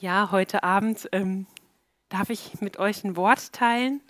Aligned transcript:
Ja, 0.00 0.30
heute 0.30 0.62
Abend 0.62 1.10
ähm, 1.12 1.46
darf 2.08 2.30
ich 2.30 2.62
mit 2.62 2.78
euch 2.78 3.04
ein 3.04 3.16
Wort 3.16 3.52
teilen. 3.52 4.00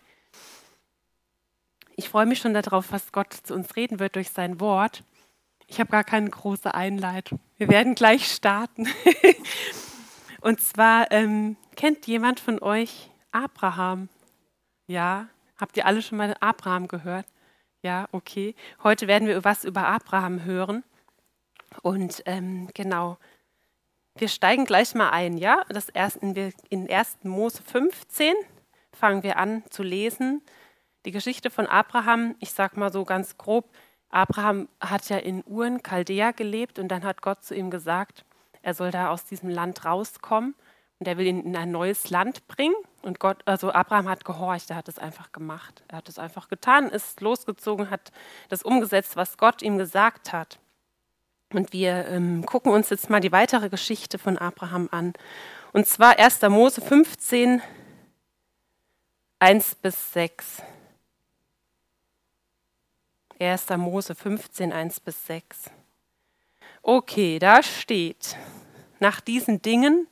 Ich 1.97 2.09
freue 2.09 2.27
mich 2.27 2.39
schon 2.39 2.55
darauf, 2.55 2.93
was 2.93 3.11
Gott 3.11 3.33
zu 3.33 3.55
uns 3.55 3.75
reden 3.75 3.99
wird 3.99 4.15
durch 4.15 4.31
sein 4.31 4.61
Wort. 4.61 5.03
Ich 5.67 5.81
habe 5.81 5.91
gar 5.91 6.05
keine 6.05 6.31
große 6.31 6.73
Einleitung. 6.73 7.41
Wir 7.57 7.67
werden 7.67 7.97
gleich 7.97 8.33
starten. 8.33 8.87
Und 10.41 10.61
zwar 10.61 11.11
ähm, 11.11 11.57
kennt 11.75 12.07
jemand 12.07 12.39
von 12.39 12.63
euch 12.63 13.11
Abraham? 13.33 14.09
Ja, 14.87 15.27
habt 15.57 15.77
ihr 15.77 15.87
alle 15.87 16.03
schon 16.03 16.19
mal 16.19 16.37
Abraham 16.39 16.87
gehört? 16.87 17.27
Ja, 17.83 18.07
okay. 18.13 18.55
Heute 18.85 19.09
werden 19.09 19.27
wir 19.27 19.43
was 19.43 19.65
über 19.65 19.89
Abraham 19.89 20.45
hören. 20.45 20.85
Und 21.83 22.23
ähm, 22.27 22.69
genau, 22.75 23.19
wir 24.21 24.29
steigen 24.29 24.65
gleich 24.65 24.95
mal 24.95 25.11
ein, 25.11 25.39
ja? 25.39 25.65
Das 25.69 25.89
erst 25.89 26.17
in, 26.17 26.35
in 26.69 26.91
1. 26.91 27.19
Mose 27.23 27.63
15 27.63 28.35
fangen 28.93 29.23
wir 29.23 29.39
an 29.39 29.63
zu 29.71 29.83
lesen. 29.83 30.43
Die 31.07 31.11
Geschichte 31.11 31.51
von 31.51 31.67
Abraham, 31.67 32.37
ich 32.39 32.53
sag 32.53 32.77
mal 32.77 32.93
so 32.93 33.05
ganz 33.05 33.39
grob, 33.39 33.71
Abraham 34.11 34.69
hat 34.81 35.09
ja 35.09 35.17
in 35.17 35.43
Uren, 35.45 35.83
Chaldea 35.83 36.33
gelebt 36.33 36.79
und 36.79 36.89
dann 36.89 37.05
hat 37.05 37.23
Gott 37.23 37.45
zu 37.45 37.55
ihm 37.55 37.71
gesagt, 37.71 38.25
er 38.63 38.75
soll 38.75 38.91
da 38.91 39.11
aus 39.11 39.25
diesem 39.25 39.49
Land 39.49 39.85
rauskommen 39.85 40.55
und 40.99 41.09
er 41.09 41.17
will 41.17 41.27
ihn 41.27 41.43
in 41.43 41.57
ein 41.57 41.71
neues 41.71 42.11
Land 42.11 42.47
bringen. 42.47 42.75
Und 43.03 43.21
Gott, 43.21 43.41
also 43.47 43.73
Abraham 43.73 44.09
hat 44.09 44.27
gehorcht, 44.27 44.69
er 44.69 44.77
hat 44.77 44.89
es 44.89 44.99
einfach 44.99 45.33
gemacht. 45.33 45.83
Er 45.89 45.99
hat 45.99 46.09
es 46.11 46.19
einfach 46.19 46.49
getan, 46.49 46.91
ist 46.91 47.23
losgezogen, 47.23 47.89
hat 47.89 48.13
das 48.51 48.63
umgesetzt, 48.63 49.17
was 49.17 49.39
Gott 49.39 49.63
ihm 49.63 49.79
gesagt 49.79 50.33
hat. 50.35 50.59
Und 51.53 51.73
wir 51.73 52.07
ähm, 52.07 52.47
gucken 52.47 52.73
uns 52.73 52.91
jetzt 52.91 53.11
mal 53.11 53.21
die 53.21 53.33
weitere 53.33 53.69
Geschichte 53.69 54.19
von 54.19 54.39
Abraham 54.39 54.89
an. 54.93 55.13
Und 55.73 55.87
zwar 55.87 56.19
1. 56.19 56.43
Mose 56.43 56.81
15, 56.81 57.61
1 59.41 59.75
bis 59.77 60.13
6. 60.13 60.63
1. 63.41 63.69
Mose 63.79 64.15
15, 64.15 64.73
1 64.73 65.01
bis 65.01 65.27
6. 65.27 65.71
Okay, 66.83 67.39
da 67.39 67.63
steht, 67.63 68.37
nach 69.01 69.21
diesen 69.21 69.61
Dingen 69.61 70.07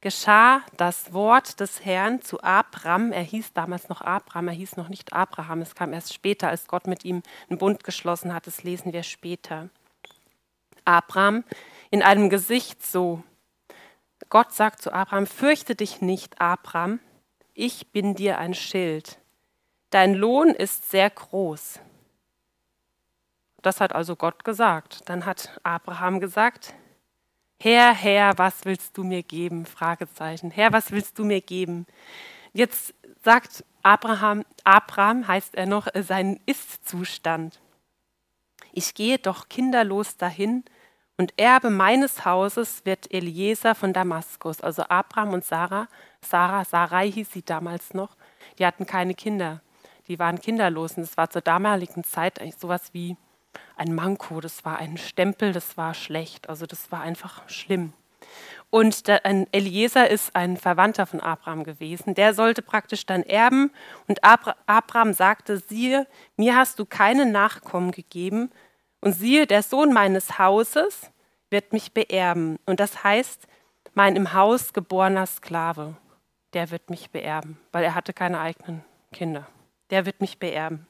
geschah 0.00 0.62
das 0.76 1.12
Wort 1.12 1.60
des 1.60 1.84
Herrn 1.84 2.20
zu 2.20 2.40
Abram. 2.42 3.10
Er 3.10 3.22
hieß 3.22 3.52
damals 3.54 3.88
noch 3.88 4.00
Abram, 4.00 4.48
er 4.48 4.54
hieß 4.54 4.76
noch 4.76 4.90
nicht 4.90 5.12
Abraham. 5.12 5.62
Es 5.62 5.74
kam 5.74 5.92
erst 5.92 6.12
später, 6.12 6.48
als 6.48 6.66
Gott 6.66 6.86
mit 6.86 7.04
ihm 7.04 7.22
einen 7.48 7.58
Bund 7.58 7.84
geschlossen 7.84 8.34
hat. 8.34 8.46
Das 8.46 8.62
lesen 8.62 8.92
wir 8.92 9.02
später. 9.02 9.70
Abraham 10.84 11.44
in 11.90 12.02
einem 12.02 12.30
Gesicht 12.30 12.84
so. 12.84 13.22
Gott 14.28 14.52
sagt 14.52 14.82
zu 14.82 14.92
Abraham, 14.92 15.26
fürchte 15.26 15.74
dich 15.74 16.00
nicht, 16.00 16.40
Abraham, 16.40 17.00
ich 17.52 17.92
bin 17.92 18.14
dir 18.14 18.38
ein 18.38 18.54
Schild. 18.54 19.18
Dein 19.90 20.14
Lohn 20.14 20.48
ist 20.48 20.90
sehr 20.90 21.08
groß. 21.08 21.78
Das 23.62 23.80
hat 23.80 23.94
also 23.94 24.16
Gott 24.16 24.44
gesagt. 24.44 25.08
Dann 25.08 25.24
hat 25.24 25.58
Abraham 25.62 26.20
gesagt, 26.20 26.74
Herr, 27.60 27.94
Herr, 27.94 28.36
was 28.36 28.64
willst 28.64 28.98
du 28.98 29.04
mir 29.04 29.22
geben? 29.22 29.64
Fragezeichen. 29.64 30.50
Herr, 30.50 30.72
was 30.72 30.90
willst 30.90 31.18
du 31.18 31.24
mir 31.24 31.40
geben? 31.40 31.86
Jetzt 32.52 32.92
sagt 33.22 33.64
Abraham, 33.82 34.44
Abraham 34.64 35.26
heißt 35.26 35.54
er 35.54 35.66
noch, 35.66 35.86
seinen 35.94 36.40
Ist-Zustand. 36.44 37.60
Ich 38.72 38.94
gehe 38.94 39.18
doch 39.18 39.48
kinderlos 39.48 40.16
dahin 40.16 40.64
und 41.16 41.32
Erbe 41.38 41.70
meines 41.70 42.24
Hauses 42.24 42.84
wird 42.84 43.12
Eliezer 43.12 43.74
von 43.74 43.92
Damaskus, 43.92 44.60
also 44.60 44.82
Abraham 44.88 45.32
und 45.32 45.44
Sarah. 45.44 45.86
Sarah, 46.20 46.64
Sarai 46.64 47.10
hieß 47.10 47.30
sie 47.32 47.44
damals 47.44 47.94
noch, 47.94 48.16
die 48.58 48.66
hatten 48.66 48.84
keine 48.84 49.14
Kinder. 49.14 49.60
Die 50.08 50.18
waren 50.18 50.40
kinderlos 50.40 50.96
und 50.96 51.04
das 51.04 51.16
war 51.16 51.30
zur 51.30 51.40
damaligen 51.40 52.04
Zeit 52.04 52.40
eigentlich 52.40 52.56
sowas 52.56 52.92
wie 52.92 53.16
ein 53.76 53.94
Manko, 53.94 54.40
das 54.40 54.64
war 54.64 54.78
ein 54.78 54.98
Stempel, 54.98 55.52
das 55.52 55.76
war 55.76 55.94
schlecht, 55.94 56.48
also 56.48 56.66
das 56.66 56.90
war 56.90 57.00
einfach 57.00 57.48
schlimm. 57.48 57.92
Und 58.70 59.04
Eliezer 59.52 60.10
ist 60.10 60.34
ein 60.34 60.56
Verwandter 60.56 61.06
von 61.06 61.20
Abraham 61.20 61.62
gewesen. 61.62 62.16
Der 62.16 62.34
sollte 62.34 62.60
praktisch 62.60 63.06
dann 63.06 63.22
erben. 63.22 63.70
Und 64.08 64.24
Abra 64.24 64.56
Abraham 64.66 65.12
sagte: 65.12 65.58
Siehe, 65.58 66.08
mir 66.36 66.56
hast 66.56 66.80
du 66.80 66.84
keine 66.84 67.26
Nachkommen 67.26 67.92
gegeben, 67.92 68.50
und 69.04 69.12
siehe, 69.12 69.46
der 69.46 69.62
Sohn 69.62 69.92
meines 69.92 70.38
Hauses 70.38 71.10
wird 71.54 71.72
mich 71.72 71.92
beerben. 71.92 72.58
Und 72.66 72.80
das 72.80 73.04
heißt, 73.04 73.46
mein 73.94 74.16
im 74.16 74.34
Haus 74.34 74.72
geborener 74.72 75.24
Sklave, 75.24 75.94
der 76.52 76.72
wird 76.72 76.90
mich 76.90 77.10
beerben, 77.10 77.60
weil 77.70 77.84
er 77.84 77.94
hatte 77.94 78.12
keine 78.12 78.40
eigenen 78.40 78.84
Kinder. 79.12 79.46
Der 79.90 80.04
wird 80.04 80.20
mich 80.20 80.40
beerben. 80.40 80.88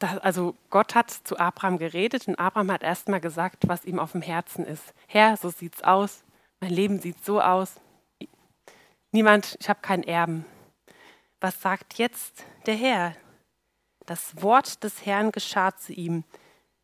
Das, 0.00 0.18
also 0.18 0.56
Gott 0.68 0.96
hat 0.96 1.12
zu 1.12 1.38
Abraham 1.38 1.78
geredet 1.78 2.26
und 2.26 2.34
Abraham 2.34 2.72
hat 2.72 2.82
erstmal 2.82 3.20
gesagt, 3.20 3.68
was 3.68 3.84
ihm 3.84 4.00
auf 4.00 4.12
dem 4.12 4.22
Herzen 4.22 4.66
ist. 4.66 4.92
Herr, 5.06 5.36
so 5.36 5.50
sieht's 5.50 5.82
aus. 5.84 6.24
Mein 6.58 6.72
Leben 6.72 6.98
sieht 6.98 7.24
so 7.24 7.40
aus. 7.40 7.80
Niemand, 9.12 9.56
ich 9.60 9.68
habe 9.68 9.80
keinen 9.80 10.02
Erben. 10.02 10.44
Was 11.40 11.62
sagt 11.62 11.98
jetzt 11.98 12.44
der 12.66 12.74
Herr? 12.74 13.14
Das 14.06 14.42
Wort 14.42 14.82
des 14.82 15.06
Herrn 15.06 15.30
geschah 15.30 15.76
zu 15.76 15.92
ihm. 15.92 16.24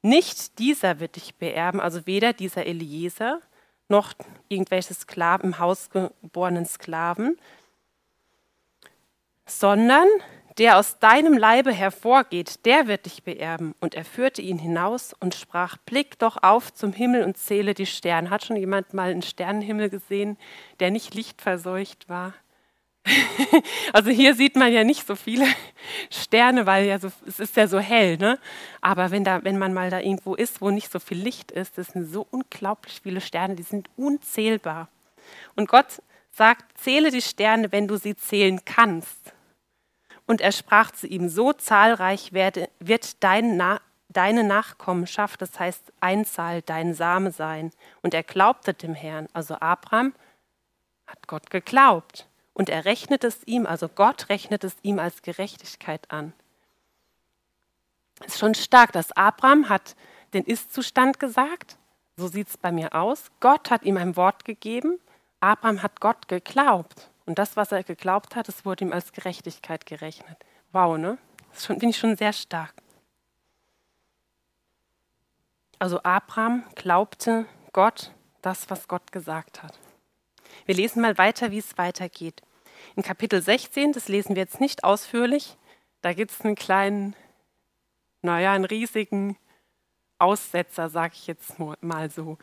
Nicht 0.03 0.59
dieser 0.59 1.01
wird 1.01 1.17
dich 1.17 1.35
beerben, 1.35 1.81
also 1.81 2.07
weder 2.07 2.33
dieser 2.33 2.67
Eliezer 2.67 3.41
noch 3.89 4.15
irgendwelche 4.49 4.95
Sklaven, 4.95 5.51
im 5.51 5.59
Haus 5.59 5.91
geborenen 5.91 6.65
Sklaven, 6.65 7.37
sondern 9.47 10.07
der 10.59 10.79
aus 10.79 10.99
deinem 10.99 11.37
Leibe 11.37 11.73
hervorgeht, 11.73 12.65
der 12.67 12.87
wird 12.87 13.07
dich 13.07 13.23
beerben. 13.23 13.75
Und 13.81 13.95
er 13.95 14.05
führte 14.05 14.43
ihn 14.43 14.59
hinaus 14.59 15.15
und 15.19 15.35
sprach, 15.35 15.77
blick 15.79 16.19
doch 16.19 16.43
auf 16.43 16.73
zum 16.73 16.93
Himmel 16.93 17.25
und 17.25 17.37
zähle 17.37 17.75
die 17.75 17.87
Sterne. 17.87 18.31
Hat 18.31 18.45
schon 18.45 18.57
jemand 18.57 18.93
mal 18.93 19.11
einen 19.11 19.23
Sternenhimmel 19.23 19.91
gesehen, 19.91 20.37
der 20.81 20.91
nicht 20.91 21.15
lichtverseucht 21.15 22.09
war? 22.09 22.35
also 23.93 24.11
hier 24.11 24.35
sieht 24.35 24.57
man 24.57 24.73
ja 24.73 24.85
nicht 24.85 25.07
so 25.07 25.17
viele 25.17 25.47
Sterne, 26.11 26.67
weil 26.67 26.87
ja 26.87 26.99
so, 26.99 27.11
es 27.27 27.41
ist 27.41 27.57
ja 27.57 27.67
so 27.67 27.79
hell. 27.79 28.17
Ne? 28.19 28.39
Aber 28.81 29.11
wenn, 29.11 29.25
da, 29.25 29.43
wenn 29.45 29.59
man 29.59 29.73
mal 29.73 29.91
da 29.91 30.01
irgendwo 30.01 30.35
ist, 30.35 30.61
wo 30.61 30.71
nicht 30.71 30.93
so 30.93 30.99
viel 30.99 31.19
Licht 31.19 31.51
ist, 31.51 31.79
das 31.79 31.89
sind 31.89 32.11
so 32.11 32.27
unglaublich 32.31 33.01
viele 33.03 33.21
Sterne, 33.21 33.57
die 33.57 33.63
sind 33.63 33.89
unzählbar. 33.97 34.89
Und 35.57 35.69
Gott 35.69 36.03
sagt, 36.33 36.79
zähle 36.79 37.11
die 37.11 37.23
Sterne, 37.23 37.73
wenn 37.73 37.89
du 37.89 37.97
sie 37.97 38.17
zählen 38.17 38.65
kannst. 38.65 39.33
Und 40.27 40.41
er 40.41 40.53
sprach 40.53 40.93
zu 40.93 41.07
ihm, 41.07 41.29
so 41.29 41.53
zahlreich 41.53 42.33
werde, 42.33 42.69
wird 42.79 43.23
dein 43.23 43.57
Na, 43.57 43.81
deine 44.09 44.45
Nachkommenschaft, 44.45 45.43
das 45.43 45.59
heißt 45.59 45.93
Einzahl, 46.01 46.63
dein 46.63 46.95
Same 46.95 47.33
sein. 47.33 47.73
Und 48.03 48.15
er 48.15 48.23
glaubte 48.23 48.75
dem 48.75 48.95
Herrn, 48.95 49.29
also 49.33 49.57
Abraham 49.57 50.15
hat 51.07 51.27
Gott 51.27 51.51
geglaubt. 51.51 52.30
Und 52.61 52.69
er 52.69 52.85
rechnet 52.85 53.25
es 53.25 53.39
ihm, 53.47 53.65
also 53.65 53.89
Gott 53.89 54.29
rechnet 54.29 54.65
es 54.65 54.77
ihm 54.83 54.99
als 54.99 55.23
Gerechtigkeit 55.23 56.11
an. 56.11 56.35
Es 58.19 58.35
ist 58.35 58.39
schon 58.39 58.55
stark, 58.55 58.93
dass 58.93 59.13
Abraham 59.13 59.71
hat 59.71 59.97
den 60.35 60.45
Ist-Zustand 60.45 61.19
gesagt. 61.19 61.79
So 62.19 62.29
sieht 62.29 62.49
es 62.49 62.59
bei 62.59 62.71
mir 62.71 62.95
aus. 62.95 63.31
Gott 63.41 63.71
hat 63.71 63.85
ihm 63.85 63.97
ein 63.97 64.15
Wort 64.15 64.45
gegeben. 64.45 65.01
Abraham 65.41 65.83
hat 65.83 66.01
Gott 66.01 66.29
geglaubt. 66.29 67.09
Und 67.25 67.39
das, 67.39 67.57
was 67.57 67.73
er 67.73 67.83
geglaubt 67.83 68.37
hat, 68.37 68.47
das 68.47 68.67
wurde 68.67 68.85
ihm 68.85 68.93
als 68.93 69.13
Gerechtigkeit 69.13 69.87
gerechnet. 69.87 70.37
Wow, 70.73 70.99
ne? 70.99 71.17
Das 71.55 71.65
finde 71.65 71.87
ich 71.87 71.97
schon 71.97 72.15
sehr 72.15 72.35
stark. 72.35 72.75
Also 75.79 76.03
Abraham 76.03 76.65
glaubte 76.75 77.47
Gott 77.73 78.13
das, 78.43 78.69
was 78.69 78.87
Gott 78.87 79.13
gesagt 79.13 79.63
hat. 79.63 79.79
Wir 80.67 80.75
lesen 80.75 81.01
mal 81.01 81.17
weiter, 81.17 81.53
wie 81.53 81.59
es 81.59 81.79
weitergeht. 81.79 82.43
In 82.97 83.03
Kapitel 83.03 83.41
16, 83.41 83.93
das 83.93 84.09
lesen 84.09 84.35
wir 84.35 84.43
jetzt 84.43 84.61
nicht 84.61 84.83
ausführlich, 84.83 85.57
da 86.03 86.13
gibt 86.13 86.33
es 86.33 86.41
einen 86.41 86.57
kleinen, 86.57 87.15
naja, 88.23 88.53
einen 88.53 88.65
riesigen 88.65 89.37
Aussetzer, 90.19 90.89
sage 90.89 91.15
ich 91.15 91.27
jetzt 91.27 91.55
mal 91.81 92.11
so. 92.11 92.37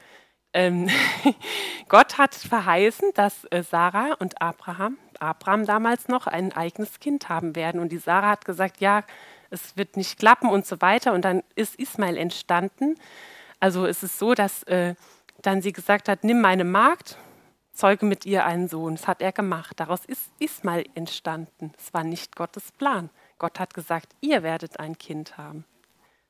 Ähm, 0.54 0.90
Gott 1.90 2.18
hat 2.18 2.34
verheißen, 2.34 3.12
dass 3.14 3.46
äh, 3.52 3.62
Sarah 3.62 4.14
und 4.20 4.42
Abraham, 4.42 4.98
Abraham 5.20 5.66
damals 5.66 6.08
noch, 6.08 6.28
ein 6.28 6.54
eigenes 6.54 7.00
Kind 7.00 7.30
haben 7.30 7.56
werden. 7.56 7.82
Und 7.82 7.92
die 7.92 7.98
Sarah 7.98 8.30
hat 8.30 8.46
gesagt, 8.46 8.80
ja, 8.80 9.04
es 9.50 9.76
wird 9.76 9.98
nicht 9.98 10.18
klappen 10.18 10.50
und 10.50 10.66
so 10.66 10.82
weiter. 10.82 11.14
Und 11.14 11.26
dann 11.26 11.44
ist 11.56 11.76
Ismael 11.76 12.18
entstanden. 12.18 12.96
Also 13.60 13.86
es 13.86 14.02
ist 14.02 14.18
so, 14.18 14.34
dass 14.34 14.64
äh, 14.64 14.96
dann 15.42 15.62
sie 15.62 15.74
gesagt 15.74 16.10
hat, 16.10 16.24
nimm 16.24 16.42
meine 16.42 16.64
Magd 16.64 17.18
zeuge 17.78 18.06
mit 18.06 18.26
ihr 18.26 18.46
einen 18.46 18.68
Sohn. 18.68 18.96
Das 18.96 19.08
hat 19.08 19.22
er 19.22 19.32
gemacht. 19.32 19.80
Daraus 19.80 20.04
ist 20.06 20.30
Ismael 20.40 20.86
entstanden. 20.96 21.74
Es 21.78 21.94
war 21.94 22.04
nicht 22.04 22.36
Gottes 22.36 22.72
Plan. 22.72 23.10
Gott 23.38 23.60
hat 23.60 23.74
gesagt, 23.74 24.16
ihr 24.20 24.42
werdet 24.44 24.80
ein 24.80 24.98
Kind 24.98 25.38
haben. 25.38 25.64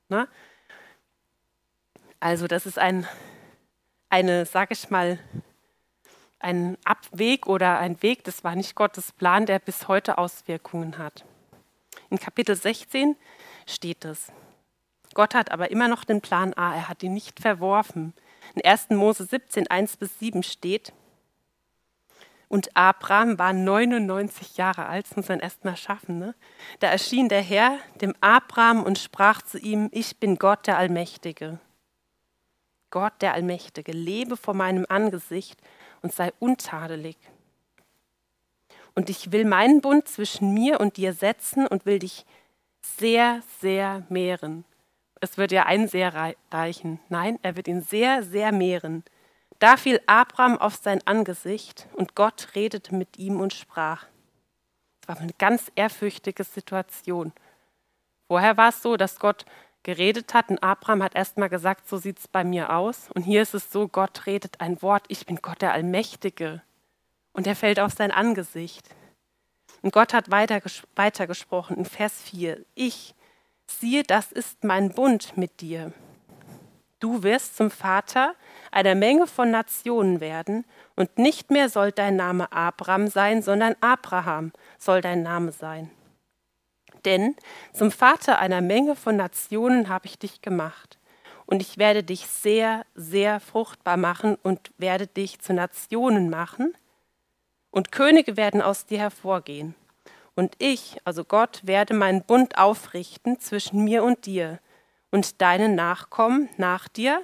Ne? 0.09 0.27
Also 2.19 2.47
das 2.47 2.65
ist 2.65 2.77
ein, 2.77 3.07
eine, 4.09 4.45
sage 4.45 4.73
ich 4.73 4.89
mal, 4.89 5.19
ein 6.39 6.77
Abweg 6.83 7.47
oder 7.47 7.79
ein 7.79 8.01
Weg, 8.03 8.23
das 8.23 8.43
war 8.43 8.55
nicht 8.55 8.75
Gottes 8.75 9.11
Plan, 9.11 9.45
der 9.45 9.59
bis 9.59 9.87
heute 9.87 10.17
Auswirkungen 10.17 10.97
hat. 10.97 11.25
In 12.09 12.19
Kapitel 12.19 12.55
16 12.55 13.15
steht 13.65 14.05
es. 14.05 14.31
Gott 15.13 15.33
hat 15.33 15.51
aber 15.51 15.71
immer 15.71 15.87
noch 15.87 16.03
den 16.03 16.21
Plan 16.21 16.53
A, 16.53 16.75
er 16.75 16.89
hat 16.89 17.01
ihn 17.01 17.13
nicht 17.13 17.39
verworfen. 17.39 18.13
In 18.53 18.63
1. 18.63 18.91
Mose 18.91 19.25
17, 19.25 19.67
1 19.67 19.97
bis 19.97 20.19
7 20.19 20.43
steht, 20.43 20.93
und 22.49 22.75
Abraham 22.77 23.37
war 23.37 23.51
99 23.51 24.57
Jahre 24.57 24.85
alt, 24.85 25.09
das 25.09 25.17
muss 25.17 25.27
man 25.27 25.39
erst 25.39 25.65
mal 25.65 25.75
schaffen. 25.75 26.17
Ne? 26.17 26.33
Da 26.79 26.87
erschien 26.87 27.27
der 27.27 27.41
Herr 27.41 27.77
dem 28.01 28.15
Abraham 28.21 28.83
und 28.83 28.99
sprach 28.99 29.41
zu 29.41 29.57
ihm, 29.57 29.89
ich 29.91 30.17
bin 30.17 30.37
Gott 30.37 30.65
der 30.67 30.77
Allmächtige. 30.77 31.59
Gott 32.89 33.13
der 33.21 33.33
Allmächtige, 33.33 33.91
lebe 33.91 34.37
vor 34.37 34.53
meinem 34.53 34.85
Angesicht 34.87 35.59
und 36.01 36.13
sei 36.13 36.31
untadelig. 36.39 37.17
Und 38.95 39.09
ich 39.09 39.31
will 39.31 39.43
meinen 39.43 39.81
Bund 39.81 40.07
zwischen 40.07 40.53
mir 40.53 40.79
und 40.79 40.97
dir 40.97 41.13
setzen 41.13 41.67
und 41.67 41.85
will 41.85 41.99
dich 41.99 42.25
sehr, 42.81 43.43
sehr 43.59 44.05
mehren. 44.09 44.63
Es 45.19 45.37
wird 45.37 45.51
ja 45.51 45.65
ein 45.65 45.87
sehr 45.87 46.33
reichen. 46.51 46.99
Nein, 47.09 47.39
er 47.41 47.57
wird 47.57 47.67
ihn 47.67 47.81
sehr, 47.81 48.23
sehr 48.23 48.51
mehren. 48.51 49.03
Da 49.59 49.75
fiel 49.77 50.01
Abraham 50.05 50.57
auf 50.57 50.75
sein 50.75 51.01
Angesicht 51.05 51.87
und 51.93 52.15
Gott 52.15 52.49
redete 52.55 52.93
mit 52.93 53.17
ihm 53.17 53.39
und 53.39 53.53
sprach. 53.53 54.05
Es 55.01 55.07
war 55.07 55.17
eine 55.17 55.33
ganz 55.33 55.71
ehrfürchtige 55.75 56.43
Situation. 56.43 57.33
Vorher 58.27 58.57
war 58.57 58.69
es 58.69 58.81
so, 58.81 58.97
dass 58.97 59.19
Gott 59.19 59.45
geredet 59.83 60.33
hat 60.33 60.49
und 60.49 60.61
Abraham 60.61 61.01
hat 61.01 61.15
erstmal 61.15 61.49
gesagt, 61.49 61.87
so 61.87 61.97
sieht 61.97 62.19
es 62.19 62.27
bei 62.27 62.43
mir 62.43 62.75
aus. 62.75 63.09
Und 63.13 63.23
hier 63.23 63.41
ist 63.41 63.53
es 63.53 63.71
so, 63.71 63.87
Gott 63.87 64.25
redet 64.25 64.59
ein 64.59 64.81
Wort, 64.81 65.05
ich 65.07 65.25
bin 65.25 65.37
Gott 65.37 65.61
der 65.61 65.71
Allmächtige. 65.71 66.61
Und 67.31 67.47
er 67.47 67.55
fällt 67.55 67.79
auf 67.79 67.93
sein 67.93 68.11
Angesicht. 68.11 68.89
Und 69.81 69.93
Gott 69.93 70.13
hat 70.13 70.29
weiter, 70.29 70.61
weitergesprochen 70.95 71.77
in 71.77 71.85
Vers 71.85 72.21
4, 72.23 72.65
ich, 72.75 73.15
siehe, 73.65 74.03
das 74.03 74.31
ist 74.31 74.63
mein 74.63 74.91
Bund 74.91 75.37
mit 75.37 75.61
dir. 75.61 75.93
Du 76.99 77.23
wirst 77.23 77.57
zum 77.57 77.69
Vater 77.69 78.33
einer 78.71 78.95
Menge 78.95 79.27
von 79.27 79.51
Nationen 79.51 80.19
werden, 80.19 80.65
und 80.95 81.19
nicht 81.19 81.51
mehr 81.51 81.69
soll 81.69 81.91
dein 81.91 82.15
Name 82.15 82.51
Abraham 82.51 83.07
sein, 83.07 83.43
sondern 83.43 83.75
Abraham 83.81 84.51
soll 84.79 85.01
dein 85.01 85.21
Name 85.21 85.51
sein. 85.51 85.91
Denn 87.05 87.35
zum 87.71 87.91
Vater 87.91 88.39
einer 88.39 88.61
Menge 88.61 88.95
von 88.95 89.15
Nationen 89.15 89.89
habe 89.89 90.07
ich 90.07 90.17
dich 90.17 90.41
gemacht. 90.41 90.97
Und 91.45 91.61
ich 91.61 91.77
werde 91.77 92.03
dich 92.03 92.27
sehr, 92.27 92.85
sehr 92.95 93.39
fruchtbar 93.39 93.95
machen 93.95 94.35
und 94.41 94.71
werde 94.77 95.07
dich 95.07 95.39
zu 95.39 95.53
Nationen 95.53 96.29
machen. 96.29 96.75
Und 97.71 97.91
Könige 97.91 98.35
werden 98.35 98.61
aus 98.61 98.85
dir 98.85 98.99
hervorgehen. 98.99 99.75
Und 100.35 100.55
ich, 100.57 100.97
also 101.05 101.23
Gott, 101.23 101.61
werde 101.63 101.93
meinen 101.93 102.23
Bund 102.23 102.57
aufrichten 102.57 103.39
zwischen 103.39 103.83
mir 103.83 104.03
und 104.03 104.25
dir 104.25 104.59
und 105.11 105.41
deinen 105.41 105.75
Nachkommen 105.75 106.49
nach 106.57 106.87
dir 106.87 107.21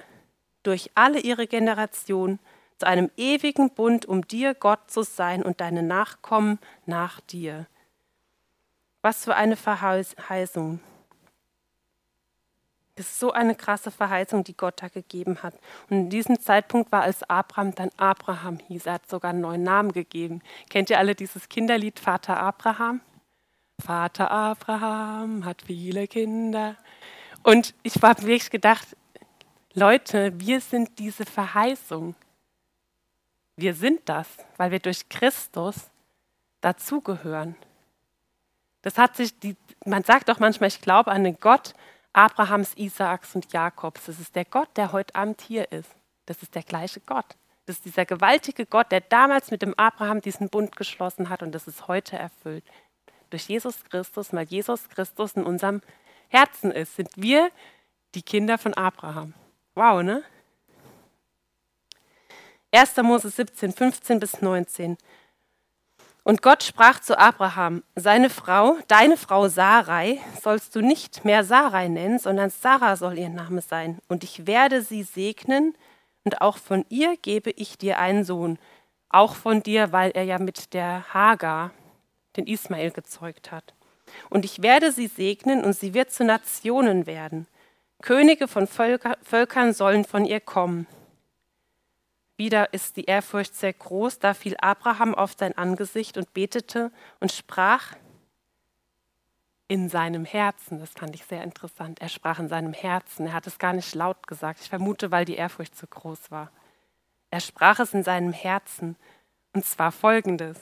durch 0.62 0.90
alle 0.94 1.20
ihre 1.20 1.46
Generationen 1.46 2.38
zu 2.78 2.86
einem 2.86 3.10
ewigen 3.16 3.70
Bund, 3.70 4.06
um 4.06 4.26
dir 4.26 4.54
Gott 4.54 4.90
zu 4.90 5.02
sein 5.02 5.42
und 5.42 5.60
deine 5.60 5.82
Nachkommen 5.82 6.58
nach 6.86 7.20
dir. 7.20 7.66
Was 9.02 9.24
für 9.24 9.36
eine 9.36 9.56
Verheißung. 9.56 10.80
Das 12.96 13.06
ist 13.06 13.18
so 13.18 13.32
eine 13.32 13.56
krasse 13.56 13.90
Verheißung, 13.90 14.44
die 14.44 14.56
Gott 14.56 14.80
da 14.80 14.88
gegeben 14.88 15.42
hat. 15.42 15.54
Und 15.90 15.96
in 15.96 16.10
diesem 16.10 16.38
Zeitpunkt 16.38 16.92
war, 16.92 17.02
als 17.02 17.22
Abraham 17.28 17.74
dann 17.74 17.90
Abraham 17.96 18.58
hieß, 18.68 18.86
er 18.86 18.94
hat 18.94 19.08
sogar 19.08 19.32
einen 19.32 19.40
neuen 19.40 19.64
Namen 19.64 19.92
gegeben. 19.92 20.42
Kennt 20.70 20.90
ihr 20.90 20.98
alle 20.98 21.14
dieses 21.14 21.48
Kinderlied 21.48 21.98
Vater 21.98 22.38
Abraham? 22.38 23.00
Vater 23.84 24.30
Abraham 24.30 25.44
hat 25.44 25.62
viele 25.62 26.06
Kinder. 26.06 26.76
Und 27.44 27.74
ich 27.82 28.02
habe 28.02 28.22
wirklich 28.22 28.50
gedacht, 28.50 28.96
Leute, 29.74 30.32
wir 30.40 30.60
sind 30.60 30.98
diese 30.98 31.26
Verheißung. 31.26 32.16
Wir 33.56 33.74
sind 33.74 34.00
das, 34.06 34.26
weil 34.56 34.70
wir 34.70 34.80
durch 34.80 35.08
Christus 35.08 35.90
dazugehören. 36.60 37.54
Das 38.82 38.98
hat 38.98 39.16
sich, 39.16 39.38
die, 39.38 39.56
man 39.84 40.02
sagt 40.04 40.30
auch 40.30 40.38
manchmal, 40.38 40.68
ich 40.68 40.80
glaube 40.80 41.10
an 41.12 41.22
den 41.22 41.38
Gott 41.38 41.74
Abrahams, 42.14 42.74
Isaaks 42.76 43.34
und 43.34 43.52
Jakobs. 43.52 44.06
Das 44.06 44.18
ist 44.18 44.34
der 44.34 44.46
Gott, 44.46 44.68
der 44.76 44.92
heute 44.92 45.14
Abend 45.14 45.42
hier 45.42 45.70
ist. 45.70 45.90
Das 46.26 46.42
ist 46.42 46.54
der 46.54 46.62
gleiche 46.62 47.00
Gott. 47.00 47.36
Das 47.66 47.76
ist 47.76 47.84
dieser 47.84 48.06
gewaltige 48.06 48.64
Gott, 48.66 48.90
der 48.90 49.00
damals 49.00 49.50
mit 49.50 49.62
dem 49.62 49.74
Abraham 49.74 50.20
diesen 50.20 50.48
Bund 50.48 50.76
geschlossen 50.76 51.28
hat 51.28 51.42
und 51.42 51.52
das 51.52 51.66
ist 51.66 51.88
heute 51.88 52.16
erfüllt. 52.16 52.64
Durch 53.30 53.48
Jesus 53.48 53.84
Christus, 53.84 54.32
weil 54.32 54.46
Jesus 54.46 54.88
Christus 54.88 55.32
in 55.32 55.44
unserem 55.44 55.82
Herzen 56.34 56.72
ist, 56.72 56.96
sind 56.96 57.10
wir 57.14 57.50
die 58.14 58.22
Kinder 58.22 58.58
von 58.58 58.74
Abraham. 58.74 59.34
Wow, 59.76 60.02
ne? 60.02 60.24
1. 62.72 62.96
Mose 62.98 63.30
17, 63.30 63.72
15 63.72 64.18
bis 64.18 64.42
19. 64.42 64.98
Und 66.24 66.42
Gott 66.42 66.64
sprach 66.64 67.00
zu 67.00 67.16
Abraham, 67.18 67.84
seine 67.94 68.30
Frau, 68.30 68.78
deine 68.88 69.16
Frau 69.16 69.46
Sarai, 69.46 70.20
sollst 70.42 70.74
du 70.74 70.80
nicht 70.80 71.24
mehr 71.24 71.44
Sarai 71.44 71.86
nennen, 71.86 72.18
sondern 72.18 72.50
Sarah 72.50 72.96
soll 72.96 73.18
ihr 73.18 73.28
Name 73.28 73.60
sein. 73.60 74.00
Und 74.08 74.24
ich 74.24 74.46
werde 74.46 74.82
sie 74.82 75.04
segnen, 75.04 75.76
und 76.24 76.40
auch 76.40 76.56
von 76.56 76.84
ihr 76.88 77.16
gebe 77.18 77.50
ich 77.50 77.78
dir 77.78 77.98
einen 77.98 78.24
Sohn. 78.24 78.58
Auch 79.10 79.34
von 79.34 79.62
dir, 79.62 79.92
weil 79.92 80.10
er 80.12 80.24
ja 80.24 80.38
mit 80.38 80.72
der 80.72 81.12
Hagar 81.12 81.70
den 82.36 82.46
Ismael 82.46 82.90
gezeugt 82.90 83.52
hat. 83.52 83.74
Und 84.30 84.44
ich 84.44 84.62
werde 84.62 84.92
sie 84.92 85.06
segnen, 85.06 85.64
und 85.64 85.74
sie 85.74 85.94
wird 85.94 86.10
zu 86.10 86.24
Nationen 86.24 87.06
werden. 87.06 87.46
Könige 88.02 88.48
von 88.48 88.66
Völker, 88.66 89.16
Völkern 89.22 89.72
sollen 89.72 90.04
von 90.04 90.24
ihr 90.24 90.40
kommen. 90.40 90.86
Wieder 92.36 92.72
ist 92.72 92.96
die 92.96 93.04
Ehrfurcht 93.04 93.54
sehr 93.54 93.72
groß, 93.72 94.18
da 94.18 94.34
fiel 94.34 94.56
Abraham 94.60 95.14
auf 95.14 95.34
sein 95.38 95.56
Angesicht 95.56 96.18
und 96.18 96.34
betete 96.34 96.90
und 97.20 97.30
sprach 97.30 97.94
in 99.68 99.88
seinem 99.88 100.24
Herzen. 100.24 100.80
Das 100.80 100.90
fand 100.90 101.14
ich 101.14 101.24
sehr 101.24 101.42
interessant. 101.42 102.00
Er 102.00 102.08
sprach 102.08 102.38
in 102.38 102.48
seinem 102.48 102.72
Herzen. 102.72 103.26
Er 103.26 103.32
hat 103.32 103.46
es 103.46 103.58
gar 103.58 103.72
nicht 103.72 103.94
laut 103.94 104.26
gesagt. 104.26 104.60
Ich 104.60 104.68
vermute, 104.68 105.10
weil 105.10 105.24
die 105.24 105.36
Ehrfurcht 105.36 105.76
zu 105.76 105.86
groß 105.86 106.30
war. 106.30 106.50
Er 107.30 107.40
sprach 107.40 107.78
es 107.78 107.94
in 107.94 108.02
seinem 108.02 108.32
Herzen. 108.32 108.96
Und 109.52 109.64
zwar 109.64 109.92
folgendes. 109.92 110.58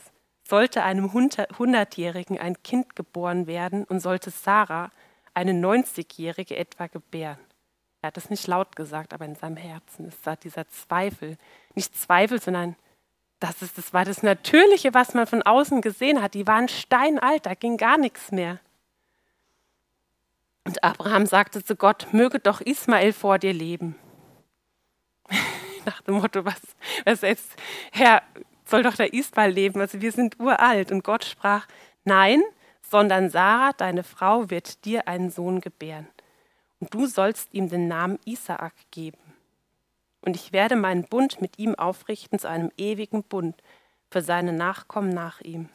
Sollte 0.47 0.83
einem 0.83 1.13
Hundertjährigen 1.13 2.37
ein 2.37 2.61
Kind 2.63 2.95
geboren 2.95 3.47
werden 3.47 3.85
und 3.85 4.01
sollte 4.01 4.29
Sarah 4.29 4.91
eine 5.33 5.53
90-Jährige 5.53 6.57
etwa 6.57 6.87
gebären, 6.87 7.39
er 8.03 8.07
hat 8.07 8.17
es 8.17 8.29
nicht 8.29 8.47
laut 8.47 8.75
gesagt, 8.75 9.13
aber 9.13 9.23
in 9.23 9.35
seinem 9.35 9.55
Herzen 9.55 10.09
ist 10.09 10.27
da 10.27 10.35
dieser 10.35 10.67
Zweifel. 10.67 11.37
Nicht 11.73 11.95
Zweifel, 11.95 12.41
sondern 12.41 12.75
das, 13.39 13.61
ist, 13.61 13.77
das 13.77 13.93
war 13.93 14.03
das 14.03 14.23
Natürliche, 14.23 14.93
was 14.93 15.13
man 15.13 15.25
von 15.25 15.41
außen 15.41 15.79
gesehen 15.79 16.21
hat. 16.21 16.33
Die 16.33 16.45
waren 16.45 16.67
steinalt, 16.67 17.45
da 17.45 17.53
ging 17.53 17.77
gar 17.77 17.97
nichts 17.97 18.33
mehr. 18.33 18.59
Und 20.65 20.83
Abraham 20.83 21.25
sagte 21.25 21.63
zu 21.63 21.77
Gott, 21.77 22.07
möge 22.11 22.39
doch 22.39 22.59
Ismael 22.59 23.13
vor 23.13 23.39
dir 23.39 23.53
leben. 23.53 23.95
Nach 25.85 26.01
dem 26.01 26.15
Motto, 26.15 26.43
was, 26.43 26.61
was 27.05 27.21
jetzt, 27.21 27.55
Herr, 27.93 28.21
soll 28.65 28.83
doch 28.83 28.95
der 28.95 29.13
Ismael 29.13 29.51
leben, 29.51 29.81
also 29.81 30.01
wir 30.01 30.11
sind 30.11 30.39
uralt. 30.39 30.91
Und 30.91 31.03
Gott 31.03 31.25
sprach, 31.25 31.67
nein, 32.03 32.41
sondern 32.81 33.29
Sarah, 33.29 33.73
deine 33.73 34.03
Frau, 34.03 34.49
wird 34.49 34.85
dir 34.85 35.07
einen 35.07 35.29
Sohn 35.29 35.61
gebären 35.61 36.07
und 36.83 36.93
du 36.93 37.05
sollst 37.05 37.53
ihm 37.53 37.69
den 37.69 37.87
Namen 37.87 38.19
Isaak 38.25 38.73
geben. 38.91 39.17
Und 40.19 40.35
ich 40.35 40.51
werde 40.51 40.75
meinen 40.75 41.05
Bund 41.05 41.39
mit 41.39 41.57
ihm 41.57 41.75
aufrichten 41.75 42.39
zu 42.39 42.49
einem 42.49 42.71
ewigen 42.77 43.23
Bund 43.23 43.55
für 44.11 44.21
seine 44.21 44.51
Nachkommen 44.51 45.09
nach 45.09 45.39
ihm. 45.39 45.69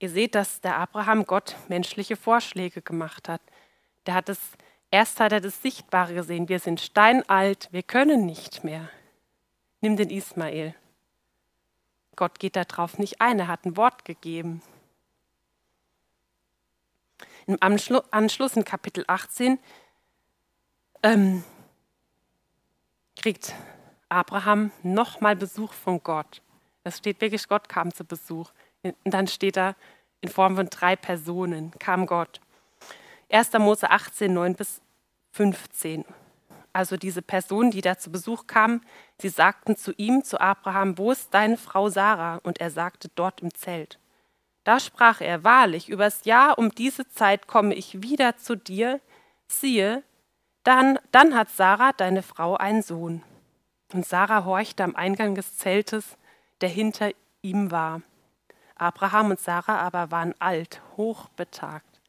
Ihr 0.00 0.10
seht, 0.10 0.34
dass 0.34 0.60
der 0.60 0.78
Abraham 0.78 1.26
Gott 1.26 1.54
menschliche 1.68 2.16
Vorschläge 2.16 2.82
gemacht 2.82 3.28
hat. 3.28 3.40
Der 4.06 4.14
hat 4.14 4.28
es, 4.28 4.40
erst 4.90 5.20
hat 5.20 5.30
er 5.30 5.40
das 5.40 5.62
Sichtbare 5.62 6.14
gesehen. 6.14 6.48
Wir 6.48 6.58
sind 6.58 6.80
steinalt, 6.80 7.68
wir 7.70 7.84
können 7.84 8.26
nicht 8.26 8.64
mehr. 8.64 8.88
Nimm 9.80 9.96
den 9.96 10.10
Ismael. 10.10 10.74
Gott 12.16 12.38
geht 12.38 12.56
darauf 12.56 12.98
nicht 12.98 13.20
ein, 13.20 13.38
er 13.38 13.48
hat 13.48 13.64
ein 13.64 13.76
Wort 13.76 14.04
gegeben. 14.04 14.62
Im 17.46 17.56
Anschluss 17.60 18.56
in 18.56 18.64
Kapitel 18.64 19.04
18 19.06 19.58
ähm, 21.02 21.44
kriegt 23.16 23.54
Abraham 24.08 24.70
nochmal 24.82 25.36
Besuch 25.36 25.72
von 25.72 26.02
Gott. 26.02 26.42
Es 26.84 26.98
steht 26.98 27.20
wirklich, 27.20 27.48
Gott 27.48 27.68
kam 27.68 27.92
zu 27.92 28.04
Besuch. 28.04 28.50
Und 28.82 28.96
dann 29.04 29.26
steht 29.26 29.56
da 29.56 29.76
in 30.20 30.28
Form 30.28 30.56
von 30.56 30.68
drei 30.68 30.96
Personen 30.96 31.72
kam 31.78 32.06
Gott. 32.06 32.40
1. 33.30 33.52
Mose 33.54 33.90
18, 33.90 34.32
9 34.32 34.54
bis 34.54 34.80
15. 35.32 36.04
also 36.72 36.96
diese 36.96 37.22
Personen, 37.22 37.70
die 37.70 37.80
da 37.80 37.98
zu 37.98 38.10
Besuch 38.10 38.46
kamen, 38.46 38.82
sie 39.18 39.28
sagten 39.28 39.76
zu 39.76 39.92
ihm, 39.96 40.24
zu 40.24 40.40
Abraham, 40.40 40.98
wo 40.98 41.12
ist 41.12 41.32
deine 41.34 41.56
Frau 41.56 41.88
Sarah? 41.88 42.40
Und 42.42 42.60
er 42.60 42.70
sagte, 42.70 43.08
dort 43.14 43.40
im 43.40 43.54
Zelt. 43.54 43.98
Da 44.64 44.78
sprach 44.78 45.20
er, 45.20 45.42
wahrlich, 45.44 45.88
übers 45.88 46.24
Jahr 46.24 46.58
um 46.58 46.70
diese 46.70 47.08
Zeit 47.08 47.46
komme 47.46 47.74
ich 47.74 48.02
wieder 48.02 48.36
zu 48.36 48.56
dir, 48.56 49.00
siehe, 49.48 50.02
dann, 50.62 50.98
dann 51.12 51.34
hat 51.34 51.50
Sarah, 51.50 51.92
deine 51.92 52.22
Frau, 52.22 52.56
einen 52.56 52.82
Sohn. 52.82 53.22
Und 53.92 54.06
Sarah 54.06 54.44
horchte 54.44 54.84
am 54.84 54.94
Eingang 54.94 55.34
des 55.34 55.56
Zeltes, 55.56 56.16
der 56.60 56.68
hinter 56.68 57.10
ihm 57.42 57.70
war. 57.70 58.02
Abraham 58.76 59.30
und 59.30 59.40
Sarah 59.40 59.80
aber 59.80 60.10
waren 60.10 60.34
alt, 60.38 60.80
hochbetagt. 60.96 62.00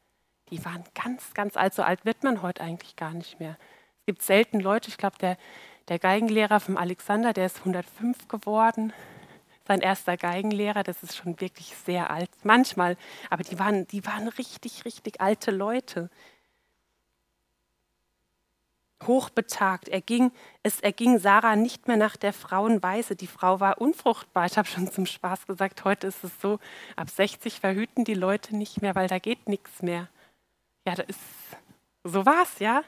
Die 0.50 0.64
waren 0.64 0.84
ganz, 0.94 1.34
ganz 1.34 1.56
alt. 1.56 1.74
So 1.74 1.82
alt 1.82 2.04
wird 2.04 2.24
man 2.24 2.42
heute 2.42 2.62
eigentlich 2.62 2.96
gar 2.96 3.12
nicht 3.12 3.40
mehr. 3.40 3.56
Es 4.02 4.06
gibt 4.06 4.22
selten 4.22 4.58
Leute, 4.58 4.88
ich 4.88 4.96
glaube, 4.96 5.16
der, 5.18 5.38
der 5.86 6.00
Geigenlehrer 6.00 6.58
vom 6.58 6.76
Alexander, 6.76 7.32
der 7.32 7.46
ist 7.46 7.58
105 7.58 8.26
geworden. 8.26 8.92
Sein 9.68 9.80
erster 9.80 10.16
Geigenlehrer, 10.16 10.82
das 10.82 11.04
ist 11.04 11.16
schon 11.16 11.40
wirklich 11.40 11.76
sehr 11.86 12.10
alt. 12.10 12.28
Manchmal, 12.42 12.96
aber 13.30 13.44
die 13.44 13.60
waren, 13.60 13.86
die 13.86 14.04
waren 14.04 14.26
richtig, 14.26 14.84
richtig 14.84 15.20
alte 15.20 15.52
Leute 15.52 16.10
hochbetagt. 19.06 19.88
Er 19.88 20.00
ging, 20.00 20.32
es 20.64 20.80
erging 20.80 21.20
Sarah 21.20 21.54
nicht 21.54 21.86
mehr 21.86 21.96
nach 21.96 22.16
der 22.16 22.32
Frauenweise. 22.32 23.14
Die 23.14 23.28
Frau 23.28 23.60
war 23.60 23.80
unfruchtbar. 23.80 24.46
Ich 24.46 24.58
habe 24.58 24.66
schon 24.66 24.90
zum 24.90 25.06
Spaß 25.06 25.46
gesagt, 25.46 25.84
heute 25.84 26.08
ist 26.08 26.24
es 26.24 26.40
so, 26.40 26.58
ab 26.96 27.08
60 27.08 27.60
verhüten 27.60 28.04
die 28.04 28.14
Leute 28.14 28.56
nicht 28.56 28.82
mehr, 28.82 28.96
weil 28.96 29.06
da 29.06 29.20
geht 29.20 29.48
nichts 29.48 29.80
mehr. 29.80 30.08
Ja, 30.84 30.96
da 30.96 31.04
ist, 31.04 31.20
so 32.02 32.26
war's, 32.26 32.58
ja. 32.58 32.82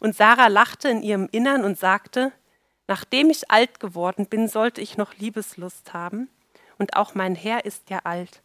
Und 0.00 0.14
Sarah 0.16 0.48
lachte 0.48 0.88
in 0.88 1.02
ihrem 1.02 1.28
Innern 1.32 1.64
und 1.64 1.78
sagte, 1.78 2.32
nachdem 2.86 3.30
ich 3.30 3.50
alt 3.50 3.80
geworden 3.80 4.26
bin, 4.26 4.48
sollte 4.48 4.80
ich 4.80 4.96
noch 4.96 5.14
Liebeslust 5.14 5.92
haben. 5.92 6.28
Und 6.78 6.96
auch 6.96 7.14
mein 7.14 7.34
Herr 7.34 7.64
ist 7.64 7.90
ja 7.90 8.00
alt. 8.04 8.42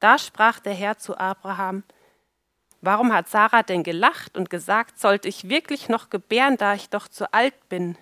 Da 0.00 0.18
sprach 0.18 0.60
der 0.60 0.74
Herr 0.74 0.98
zu 0.98 1.16
Abraham, 1.16 1.84
Warum 2.86 3.12
hat 3.12 3.28
Sarah 3.28 3.62
denn 3.62 3.82
gelacht 3.82 4.36
und 4.36 4.48
gesagt, 4.48 5.00
sollte 5.00 5.28
ich 5.28 5.48
wirklich 5.48 5.88
noch 5.88 6.10
gebären, 6.10 6.56
da 6.56 6.74
ich 6.74 6.88
doch 6.88 7.08
zu 7.08 7.32
alt 7.32 7.68
bin? 7.68 7.96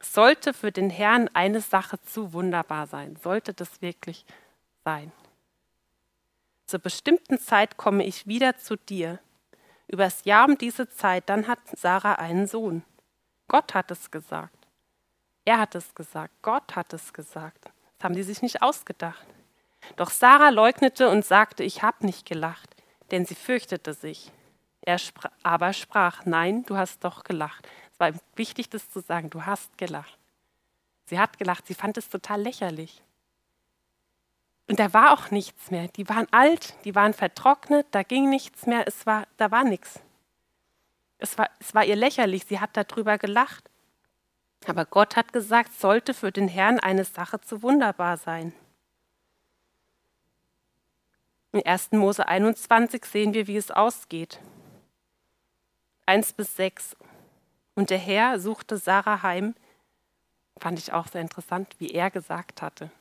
Sollte 0.00 0.54
für 0.54 0.70
den 0.70 0.90
Herrn 0.90 1.28
eine 1.34 1.60
Sache 1.60 2.00
zu 2.02 2.32
wunderbar 2.32 2.86
sein? 2.86 3.16
Sollte 3.16 3.52
das 3.52 3.82
wirklich 3.82 4.24
sein? 4.84 5.10
Zur 6.66 6.78
bestimmten 6.78 7.40
Zeit 7.40 7.76
komme 7.76 8.04
ich 8.04 8.28
wieder 8.28 8.56
zu 8.56 8.76
dir. 8.76 9.18
Übers 9.90 10.24
Jahr 10.24 10.48
um 10.48 10.56
diese 10.56 10.88
Zeit, 10.88 11.28
dann 11.28 11.48
hat 11.48 11.58
Sarah 11.76 12.14
einen 12.14 12.46
Sohn. 12.46 12.84
Gott 13.48 13.74
hat 13.74 13.90
es 13.90 14.10
gesagt. 14.10 14.68
Er 15.44 15.58
hat 15.58 15.74
es 15.74 15.94
gesagt. 15.94 16.34
Gott 16.42 16.76
hat 16.76 16.92
es 16.92 17.12
gesagt. 17.12 17.64
Das 17.98 18.04
haben 18.04 18.14
die 18.14 18.22
sich 18.22 18.42
nicht 18.42 18.62
ausgedacht. 18.62 19.26
Doch 19.96 20.10
Sarah 20.10 20.50
leugnete 20.50 21.08
und 21.08 21.24
sagte, 21.24 21.64
ich 21.64 21.82
habe 21.82 22.06
nicht 22.06 22.26
gelacht 22.26 22.76
denn 23.10 23.26
sie 23.26 23.34
fürchtete 23.34 23.94
sich. 23.94 24.30
Er 24.82 24.98
spr 24.98 25.30
aber 25.42 25.72
sprach, 25.72 26.24
nein, 26.24 26.64
du 26.64 26.76
hast 26.76 27.04
doch 27.04 27.24
gelacht. 27.24 27.68
Es 27.92 28.00
war 28.00 28.12
wichtig, 28.34 28.70
das 28.70 28.90
zu 28.90 29.00
sagen, 29.00 29.30
du 29.30 29.44
hast 29.44 29.76
gelacht. 29.76 30.18
Sie 31.06 31.18
hat 31.18 31.38
gelacht, 31.38 31.66
sie 31.66 31.74
fand 31.74 31.98
es 31.98 32.08
total 32.08 32.40
lächerlich. 32.40 33.02
Und 34.70 34.78
da 34.78 34.92
war 34.92 35.12
auch 35.12 35.32
nichts 35.32 35.72
mehr. 35.72 35.88
Die 35.88 36.08
waren 36.08 36.28
alt, 36.30 36.74
die 36.84 36.94
waren 36.94 37.12
vertrocknet, 37.12 37.88
da 37.90 38.04
ging 38.04 38.30
nichts 38.30 38.66
mehr, 38.66 38.86
es 38.86 39.04
war, 39.04 39.26
da 39.36 39.50
war 39.50 39.64
nichts. 39.64 39.98
Es 41.18 41.36
war, 41.36 41.50
es 41.58 41.74
war 41.74 41.84
ihr 41.84 41.96
lächerlich, 41.96 42.44
sie 42.44 42.60
hat 42.60 42.76
darüber 42.76 43.18
gelacht. 43.18 43.68
Aber 44.68 44.84
Gott 44.84 45.16
hat 45.16 45.32
gesagt, 45.32 45.72
sollte 45.72 46.14
für 46.14 46.30
den 46.30 46.46
Herrn 46.46 46.78
eine 46.78 47.04
Sache 47.04 47.40
zu 47.40 47.64
wunderbar 47.64 48.16
sein. 48.16 48.52
In 51.50 51.66
1. 51.66 51.90
Mose 51.90 52.28
21 52.28 53.04
sehen 53.06 53.34
wir, 53.34 53.48
wie 53.48 53.56
es 53.56 53.72
ausgeht. 53.72 54.38
1 56.06 56.34
bis 56.34 56.54
6. 56.54 56.96
Und 57.74 57.90
der 57.90 57.98
Herr 57.98 58.38
suchte 58.38 58.76
Sarah 58.76 59.24
heim, 59.24 59.56
fand 60.60 60.78
ich 60.78 60.92
auch 60.92 61.08
sehr 61.08 61.22
interessant, 61.22 61.74
wie 61.80 61.90
er 61.90 62.12
gesagt 62.12 62.62
hatte. 62.62 62.92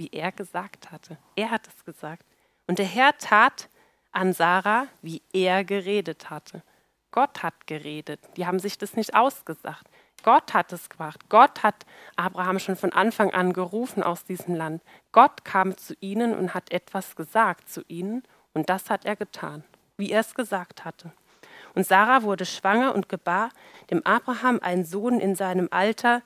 Wie 0.00 0.08
er 0.12 0.32
gesagt 0.32 0.90
hatte. 0.90 1.18
Er 1.36 1.50
hat 1.50 1.68
es 1.68 1.84
gesagt. 1.84 2.24
Und 2.66 2.78
der 2.78 2.86
Herr 2.86 3.18
tat 3.18 3.68
an 4.12 4.32
Sarah, 4.32 4.86
wie 5.02 5.20
er 5.30 5.62
geredet 5.62 6.30
hatte. 6.30 6.62
Gott 7.10 7.42
hat 7.42 7.66
geredet. 7.66 8.18
Die 8.38 8.46
haben 8.46 8.60
sich 8.60 8.78
das 8.78 8.96
nicht 8.96 9.14
ausgesagt. 9.14 9.84
Gott 10.22 10.54
hat 10.54 10.72
es 10.72 10.88
gemacht. 10.88 11.28
Gott 11.28 11.62
hat 11.62 11.84
Abraham 12.16 12.58
schon 12.60 12.76
von 12.76 12.94
Anfang 12.94 13.30
an 13.34 13.52
gerufen 13.52 14.02
aus 14.02 14.24
diesem 14.24 14.54
Land. 14.54 14.82
Gott 15.12 15.44
kam 15.44 15.76
zu 15.76 15.92
ihnen 16.00 16.34
und 16.34 16.54
hat 16.54 16.72
etwas 16.72 17.14
gesagt 17.14 17.68
zu 17.68 17.82
ihnen 17.86 18.22
und 18.54 18.70
das 18.70 18.88
hat 18.88 19.04
er 19.04 19.16
getan, 19.16 19.64
wie 19.98 20.12
er 20.12 20.20
es 20.20 20.34
gesagt 20.34 20.86
hatte. 20.86 21.12
Und 21.74 21.86
Sarah 21.86 22.22
wurde 22.22 22.46
schwanger 22.46 22.94
und 22.94 23.10
gebar 23.10 23.50
dem 23.90 24.04
Abraham 24.06 24.60
einen 24.62 24.86
Sohn 24.86 25.20
in 25.20 25.34
seinem 25.34 25.68
Alter 25.70 26.22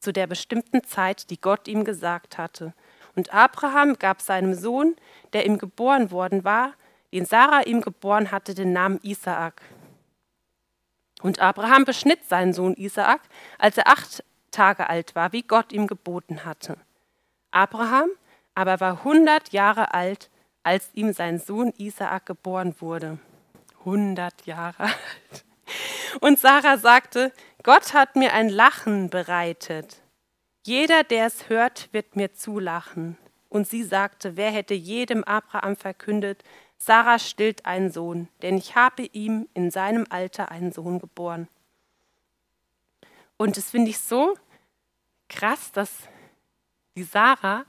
zu 0.00 0.12
der 0.12 0.26
bestimmten 0.26 0.82
Zeit, 0.84 1.30
die 1.30 1.40
Gott 1.40 1.68
ihm 1.68 1.84
gesagt 1.84 2.38
hatte. 2.38 2.74
Und 3.14 3.32
Abraham 3.32 3.98
gab 3.98 4.22
seinem 4.22 4.54
Sohn, 4.54 4.96
der 5.32 5.46
ihm 5.46 5.58
geboren 5.58 6.10
worden 6.10 6.44
war, 6.44 6.74
den 7.12 7.26
Sarah 7.26 7.62
ihm 7.62 7.80
geboren 7.80 8.30
hatte, 8.30 8.54
den 8.54 8.72
Namen 8.72 9.00
Isaak. 9.02 9.62
Und 11.22 11.40
Abraham 11.40 11.84
beschnitt 11.84 12.24
seinen 12.28 12.52
Sohn 12.52 12.74
Isaak, 12.74 13.20
als 13.58 13.76
er 13.76 13.88
acht 13.88 14.24
Tage 14.50 14.88
alt 14.88 15.14
war, 15.14 15.32
wie 15.32 15.42
Gott 15.42 15.72
ihm 15.72 15.86
geboten 15.86 16.44
hatte. 16.44 16.76
Abraham 17.50 18.10
aber 18.54 18.80
war 18.80 19.04
hundert 19.04 19.52
Jahre 19.52 19.94
alt, 19.94 20.30
als 20.62 20.90
ihm 20.92 21.12
sein 21.12 21.38
Sohn 21.38 21.72
Isaak 21.78 22.26
geboren 22.26 22.74
wurde. 22.80 23.18
Hundert 23.84 24.46
Jahre 24.46 24.82
alt. 24.84 25.44
Und 26.20 26.38
Sarah 26.38 26.76
sagte, 26.76 27.32
Gott 27.62 27.92
hat 27.92 28.16
mir 28.16 28.32
ein 28.32 28.48
Lachen 28.48 29.10
bereitet. 29.10 30.02
Jeder, 30.64 31.04
der 31.04 31.26
es 31.26 31.48
hört, 31.48 31.92
wird 31.92 32.16
mir 32.16 32.32
zulachen. 32.32 33.18
Und 33.48 33.68
sie 33.68 33.82
sagte, 33.82 34.36
wer 34.36 34.50
hätte 34.50 34.74
jedem 34.74 35.24
Abraham 35.24 35.76
verkündet, 35.76 36.42
Sarah 36.78 37.18
stillt 37.18 37.66
einen 37.66 37.90
Sohn, 37.90 38.28
denn 38.40 38.56
ich 38.56 38.76
habe 38.76 39.02
ihm 39.02 39.48
in 39.52 39.70
seinem 39.70 40.06
Alter 40.08 40.50
einen 40.50 40.72
Sohn 40.72 40.98
geboren. 40.98 41.48
Und 43.36 43.56
das 43.56 43.70
finde 43.70 43.90
ich 43.90 43.98
so 43.98 44.36
krass, 45.28 45.72
dass 45.72 45.90
die 46.96 47.02
Sarah 47.02 47.64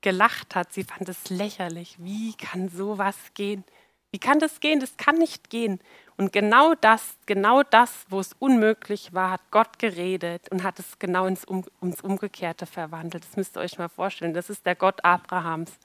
gelacht 0.00 0.54
hat. 0.54 0.72
Sie 0.72 0.84
fand 0.84 1.08
es 1.08 1.28
lächerlich. 1.28 1.96
Wie 1.98 2.34
kann 2.34 2.68
sowas 2.68 3.16
gehen? 3.34 3.64
Wie 4.10 4.18
kann 4.18 4.38
das 4.38 4.60
gehen? 4.60 4.80
Das 4.80 4.96
kann 4.96 5.16
nicht 5.16 5.50
gehen. 5.50 5.80
Und 6.16 6.32
genau 6.32 6.74
das, 6.74 7.16
genau 7.26 7.62
das, 7.62 8.06
wo 8.08 8.20
es 8.20 8.32
unmöglich 8.38 9.12
war, 9.12 9.32
hat 9.32 9.50
Gott 9.50 9.78
geredet 9.78 10.50
und 10.50 10.62
hat 10.62 10.78
es 10.78 10.98
genau 10.98 11.26
ins, 11.26 11.44
um, 11.44 11.64
ins 11.82 12.00
Umgekehrte 12.00 12.66
verwandelt. 12.66 13.24
Das 13.24 13.36
müsst 13.36 13.56
ihr 13.56 13.60
euch 13.60 13.78
mal 13.78 13.88
vorstellen. 13.88 14.32
Das 14.32 14.48
ist 14.48 14.64
der 14.64 14.76
Gott 14.76 15.04
Abrahams 15.04 15.78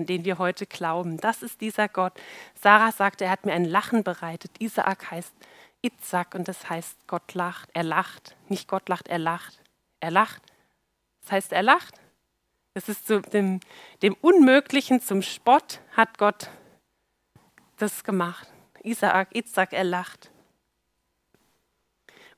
an 0.00 0.06
den 0.06 0.24
wir 0.24 0.38
heute 0.38 0.66
glauben. 0.66 1.18
Das 1.18 1.42
ist 1.42 1.60
dieser 1.60 1.86
Gott. 1.86 2.14
Sarah 2.54 2.90
sagte, 2.90 3.26
er 3.26 3.30
hat 3.30 3.44
mir 3.44 3.52
ein 3.52 3.66
Lachen 3.66 4.02
bereitet. 4.02 4.50
Isaak 4.58 5.10
heißt 5.10 5.34
Itzak 5.82 6.34
und 6.34 6.48
das 6.48 6.70
heißt, 6.70 7.06
Gott 7.06 7.34
lacht. 7.34 7.68
Er 7.74 7.82
lacht. 7.82 8.34
Nicht 8.48 8.66
Gott 8.66 8.88
lacht, 8.88 9.08
er 9.08 9.18
lacht. 9.18 9.60
Er 10.00 10.10
lacht. 10.10 10.42
Das 11.20 11.32
heißt, 11.32 11.52
er 11.52 11.62
lacht. 11.62 12.00
Es 12.72 12.88
ist 12.88 13.06
zu 13.06 13.20
dem, 13.20 13.60
dem 14.00 14.14
Unmöglichen 14.22 15.02
zum 15.02 15.20
Spott 15.20 15.80
hat 15.92 16.16
Gott 16.16 16.48
das 17.76 18.02
gemacht. 18.02 18.49
Isaak, 18.84 19.34
Itzak, 19.34 19.72
er 19.72 19.84
lacht. 19.84 20.30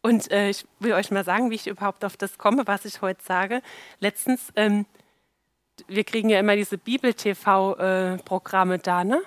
Und 0.02 0.30
äh, 0.32 0.50
ich 0.50 0.66
will 0.80 0.92
euch 0.92 1.10
mal 1.10 1.24
sagen, 1.24 1.50
wie 1.50 1.54
ich 1.54 1.68
überhaupt 1.68 2.04
auf 2.04 2.16
das 2.16 2.36
komme, 2.36 2.66
was 2.66 2.84
ich 2.84 3.02
heute 3.02 3.22
sage. 3.22 3.62
Letztens 4.00 4.52
ähm, 4.56 4.84
wir 5.88 6.04
kriegen 6.04 6.28
ja 6.28 6.38
immer 6.38 6.54
diese 6.54 6.76
Bibel-TV-Programme 6.76 8.78
da, 8.78 9.04
ne? 9.04 9.22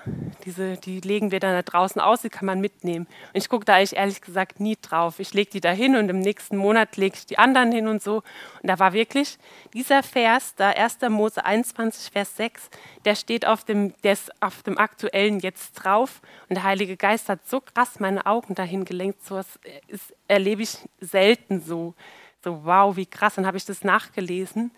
Diese, 0.45 0.77
die 0.77 0.99
legen 0.99 1.31
wir 1.31 1.39
dann 1.39 1.53
da 1.53 1.63
draußen 1.63 1.99
aus, 1.99 2.21
die 2.21 2.29
kann 2.29 2.45
man 2.45 2.61
mitnehmen. 2.61 3.07
Und 3.07 3.37
ich 3.37 3.49
gucke 3.49 3.65
da 3.65 3.75
eigentlich 3.75 3.95
ehrlich 3.95 4.21
gesagt 4.21 4.59
nie 4.59 4.77
drauf. 4.79 5.19
Ich 5.19 5.33
lege 5.33 5.49
die 5.49 5.59
da 5.59 5.71
hin 5.71 5.95
und 5.95 6.07
im 6.09 6.19
nächsten 6.19 6.57
Monat 6.57 6.97
lege 6.97 7.15
ich 7.15 7.25
die 7.25 7.39
anderen 7.39 7.71
hin 7.71 7.87
und 7.87 8.03
so. 8.03 8.17
Und 8.61 8.69
da 8.69 8.77
war 8.77 8.93
wirklich 8.93 9.39
dieser 9.73 10.03
Vers, 10.03 10.53
da 10.55 10.69
1. 10.69 10.99
Mose 11.09 11.43
21, 11.43 12.11
Vers 12.11 12.37
6, 12.37 12.69
der 13.05 13.15
steht 13.15 13.47
auf 13.47 13.63
dem, 13.63 13.93
der 14.03 14.13
ist 14.13 14.31
auf 14.41 14.61
dem 14.61 14.77
aktuellen 14.77 15.39
jetzt 15.39 15.73
drauf. 15.73 16.21
Und 16.47 16.55
der 16.55 16.63
Heilige 16.63 16.95
Geist 16.95 17.27
hat 17.27 17.47
so 17.47 17.59
krass 17.59 17.99
meine 17.99 18.25
Augen 18.27 18.53
dahin 18.53 18.85
gelenkt. 18.85 19.25
So 19.25 19.35
was 19.35 19.59
ist, 19.87 20.13
erlebe 20.27 20.61
ich 20.61 20.77
selten 20.99 21.59
so. 21.59 21.95
So, 22.43 22.65
wow, 22.65 22.95
wie 22.95 23.07
krass. 23.07 23.35
Dann 23.35 23.47
habe 23.47 23.57
ich 23.57 23.65
das 23.65 23.83
nachgelesen 23.83 24.69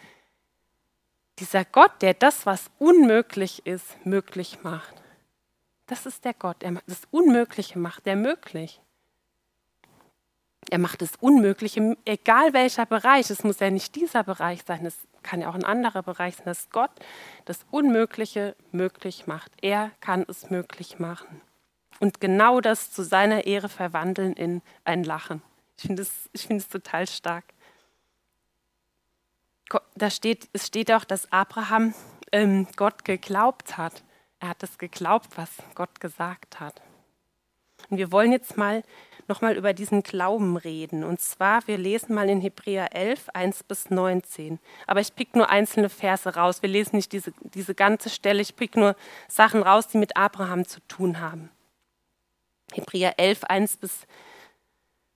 dieser 1.40 1.66
Gott, 1.66 2.02
der 2.02 2.14
das, 2.14 2.46
was 2.46 2.70
unmöglich 2.80 3.66
ist, 3.66 4.06
möglich 4.06 4.60
macht. 4.64 4.94
Das 5.86 6.06
ist 6.06 6.26
der 6.26 6.34
Gott, 6.34 6.62
der 6.62 6.82
das 6.88 7.02
Unmögliche 7.12 7.80
macht, 7.80 8.06
der 8.06 8.16
möglich. 8.16 8.82
Er 10.70 10.80
macht 10.80 11.02
das 11.02 11.16
Unmögliche, 11.22 11.96
egal 12.04 12.52
welcher 12.54 12.86
Bereich. 12.86 13.30
Es 13.30 13.44
muss 13.44 13.60
ja 13.60 13.70
nicht 13.70 13.96
dieser 13.96 14.24
Bereich 14.24 14.64
sein, 14.68 14.86
es 14.86 15.08
kann 15.24 15.42
ja 15.42 15.50
auch 15.50 15.56
ein 15.56 15.64
anderer 15.64 16.04
Bereich 16.04 16.36
sein, 16.36 16.46
dass 16.46 16.70
Gott 16.70 16.92
das 17.46 17.60
Unmögliche 17.72 18.56
möglich 18.72 19.28
macht. 19.28 19.52
Er 19.62 19.92
kann 20.02 20.26
es 20.28 20.50
möglich 20.50 21.00
machen. 21.00 21.42
Und 22.00 22.20
genau 22.20 22.60
das 22.62 22.92
zu 22.92 23.04
seiner 23.04 23.46
Ehre 23.46 23.70
verwandeln 23.70 24.34
in 24.34 24.62
ein 24.84 25.04
Lachen. 25.04 25.42
Ich 25.78 25.84
finde 25.84 26.02
es, 26.04 26.30
find 26.36 26.62
es 26.62 26.70
total 26.70 27.08
stark. 27.08 27.46
Da 29.96 30.10
steht, 30.10 30.50
es 30.54 30.68
steht 30.68 30.92
auch, 30.92 31.04
dass 31.04 31.32
Abraham 31.32 31.94
ähm, 32.32 32.68
Gott 32.76 33.04
geglaubt 33.06 33.78
hat. 33.78 34.04
Er 34.40 34.50
hat 34.50 34.64
es 34.64 34.78
geglaubt, 34.78 35.30
was 35.36 35.50
Gott 35.76 36.00
gesagt 36.00 36.60
hat. 36.60 36.82
Und 37.90 37.98
wir 37.98 38.12
wollen 38.12 38.32
jetzt 38.32 38.58
mal 38.58 38.84
nochmal 39.28 39.58
über 39.58 39.74
diesen 39.74 40.04
Glauben 40.04 40.58
reden. 40.58 41.04
Und 41.04 41.20
zwar, 41.20 41.68
wir 41.68 41.78
lesen 41.78 42.16
mal 42.16 42.30
in 42.30 42.42
Hebräer 42.42 42.96
11, 42.96 43.30
1 43.34 43.64
bis 43.64 43.90
19. 43.90 44.60
Aber 44.86 45.00
ich 45.00 45.16
pick 45.16 45.36
nur 45.36 45.50
einzelne 45.50 45.90
Verse 45.90 46.34
raus. 46.34 46.62
Wir 46.62 46.70
lesen 46.70 46.96
nicht 46.96 47.12
diese, 47.12 47.34
diese 47.42 47.76
ganze 47.76 48.10
Stelle. 48.10 48.42
Ich 48.42 48.56
pick 48.56 48.76
nur 48.76 48.96
Sachen 49.28 49.64
raus, 49.64 49.88
die 49.88 49.98
mit 49.98 50.16
Abraham 50.16 50.66
zu 50.66 50.80
tun 50.88 51.20
haben. 51.20 51.50
Hebräer 52.74 53.20
11, 53.20 53.44
1 53.46 53.78
bis 53.78 54.08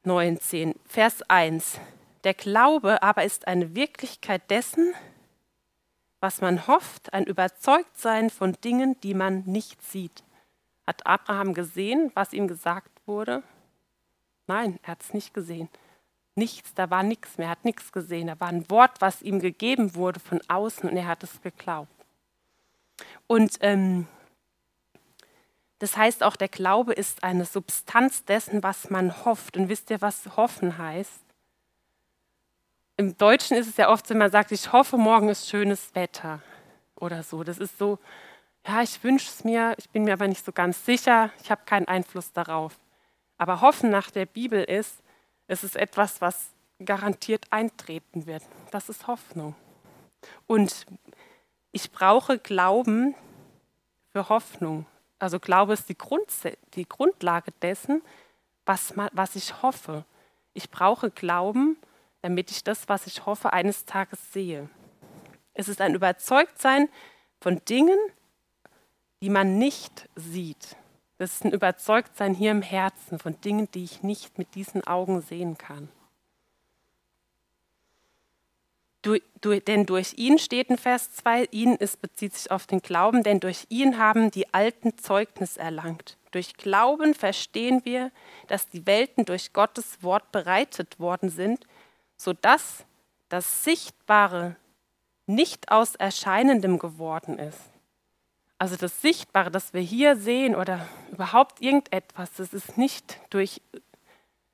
19. 0.04 0.76
Vers 0.88 1.22
1. 1.30 1.80
Der 2.24 2.34
Glaube 2.34 3.02
aber 3.02 3.24
ist 3.24 3.48
eine 3.48 3.76
Wirklichkeit 3.76 4.50
dessen, 4.50 4.94
was 6.20 6.40
man 6.40 6.68
hofft, 6.68 7.14
ein 7.14 7.26
Überzeugtsein 7.26 8.30
von 8.30 8.54
Dingen, 8.64 9.00
die 9.02 9.16
man 9.16 9.44
nicht 9.46 9.82
sieht. 9.84 10.24
Hat 10.86 11.06
Abraham 11.08 11.54
gesehen, 11.54 12.12
was 12.14 12.34
ihm 12.34 12.48
gesagt 12.48 12.92
wurde? 13.08 13.44
Nein, 14.46 14.80
er 14.84 14.92
hat 14.92 15.02
es 15.02 15.14
nicht 15.14 15.34
gesehen. 15.34 15.70
Nichts, 16.36 16.74
da 16.76 16.90
war 16.90 17.04
nichts 17.04 17.38
mehr, 17.38 17.48
er 17.48 17.52
hat 17.52 17.66
nichts 17.66 17.92
gesehen. 17.92 18.28
Da 18.28 18.40
war 18.40 18.50
ein 18.50 18.70
Wort, 18.70 19.02
was 19.02 19.22
ihm 19.22 19.40
gegeben 19.40 19.96
wurde 19.96 20.20
von 20.20 20.42
außen 20.48 20.90
und 20.90 20.96
er 20.96 21.08
hat 21.08 21.24
es 21.24 21.42
geglaubt. 21.42 21.92
Und 23.28 23.58
ähm, 23.62 24.08
das 25.80 25.98
heißt 25.98 26.22
auch, 26.22 26.36
der 26.36 26.48
Glaube 26.48 26.94
ist 26.94 27.24
eine 27.24 27.46
Substanz 27.46 28.24
dessen, 28.24 28.62
was 28.62 28.92
man 28.92 29.26
hofft. 29.26 29.58
Und 29.58 29.68
wisst 29.68 29.90
ihr, 29.90 30.02
was 30.02 30.38
hoffen 30.38 30.78
heißt? 30.78 31.31
Im 33.02 33.18
Deutschen 33.18 33.58
ist 33.58 33.68
es 33.68 33.78
ja 33.78 33.90
oft, 33.90 34.08
wenn 34.12 34.20
man 34.20 34.30
sagt, 34.30 34.52
ich 34.52 34.72
hoffe, 34.72 34.96
morgen 34.96 35.28
ist 35.28 35.50
schönes 35.50 35.96
Wetter 35.96 36.40
oder 36.94 37.24
so. 37.24 37.44
Das 37.44 37.58
ist 37.58 37.80
so, 37.80 37.98
ja, 38.68 38.84
ich 38.84 39.04
wünsche 39.04 39.28
es 39.28 39.44
mir, 39.44 39.74
ich 39.80 39.90
bin 39.90 40.04
mir 40.04 40.14
aber 40.14 40.28
nicht 40.28 40.46
so 40.46 40.52
ganz 40.52 40.86
sicher, 40.86 41.32
ich 41.42 41.50
habe 41.50 41.64
keinen 41.66 41.88
Einfluss 41.88 42.32
darauf. 42.32 42.78
Aber 43.40 43.60
Hoffen 43.62 43.90
nach 43.90 44.12
der 44.12 44.28
Bibel 44.28 44.64
ist, 44.64 45.02
es 45.48 45.64
ist 45.64 45.78
etwas, 45.78 46.22
was 46.22 46.52
garantiert 46.86 47.46
eintreten 47.50 48.28
wird. 48.28 48.44
Das 48.70 48.88
ist 48.88 49.08
Hoffnung. 49.08 49.56
Und 50.46 50.86
ich 51.72 51.92
brauche 51.92 52.38
Glauben 52.38 53.16
für 54.12 54.30
Hoffnung. 54.30 54.86
Also 55.18 55.40
Glaube 55.40 55.74
ist 55.74 55.90
die, 55.90 55.98
Grund, 55.98 56.28
die 56.76 56.88
Grundlage 56.88 57.52
dessen, 57.64 58.04
was, 58.64 58.94
was 58.96 59.36
ich 59.36 59.64
hoffe. 59.64 60.06
Ich 60.54 60.70
brauche 60.70 61.10
Glauben 61.10 61.78
damit 62.22 62.52
ich 62.52 62.64
das, 62.64 62.88
was 62.88 63.08
ich 63.08 63.26
hoffe, 63.26 63.54
eines 63.54 63.86
Tages 63.86 64.32
sehe. 64.32 64.70
Es 65.54 65.68
ist 65.68 65.82
ein 65.82 65.96
Überzeugtsein 65.96 66.90
von 67.40 67.62
Dingen, 67.66 67.98
die 69.22 69.30
man 69.30 69.58
nicht 69.58 70.10
sieht. 70.16 70.76
Das 71.18 71.34
ist 71.34 71.46
ein 71.46 71.52
Überzeugtsein 71.52 72.34
hier 72.34 72.52
im 72.52 72.62
Herzen 72.62 73.20
von 73.20 73.40
Dingen, 73.42 73.70
die 73.74 73.84
ich 73.84 74.02
nicht 74.02 74.38
mit 74.38 74.56
diesen 74.56 74.86
Augen 74.88 75.22
sehen 75.22 75.58
kann. 75.58 75.90
Du, 79.04 79.18
du, 79.42 79.60
denn 79.60 79.88
durch 79.88 80.14
ihn 80.18 80.38
steht 80.38 80.70
in 80.70 80.78
Vers 80.78 81.12
2, 81.14 81.46
ihn 81.52 81.76
ist, 81.76 82.02
bezieht 82.02 82.36
sich 82.36 82.52
auf 82.52 82.68
den 82.68 82.82
Glauben, 82.82 83.24
denn 83.24 83.40
durch 83.40 83.66
ihn 83.70 83.98
haben 83.98 84.30
die 84.30 84.54
Alten 84.54 84.96
Zeugnis 84.98 85.58
erlangt. 85.58 86.18
Durch 86.30 86.56
Glauben 86.56 87.16
verstehen 87.16 87.82
wir, 87.84 88.12
dass 88.48 88.70
die 88.70 88.86
Welten 88.86 89.26
durch 89.26 89.54
Gottes 89.54 90.04
Wort 90.04 90.32
bereitet 90.32 91.00
worden 91.00 91.30
sind 91.30 91.66
sodass 92.22 92.86
das 93.30 93.64
Sichtbare 93.64 94.56
nicht 95.26 95.72
aus 95.72 95.96
Erscheinendem 95.96 96.78
geworden 96.78 97.40
ist. 97.40 97.60
Also 98.60 98.76
das 98.76 99.02
Sichtbare, 99.02 99.50
das 99.50 99.74
wir 99.74 99.82
hier 99.82 100.16
sehen 100.16 100.56
oder 100.56 100.88
überhaupt 101.12 101.62
irgendetwas, 101.62 102.32
das 102.34 102.54
ist 102.54 102.78
nicht 102.78 103.20
durch 103.32 103.60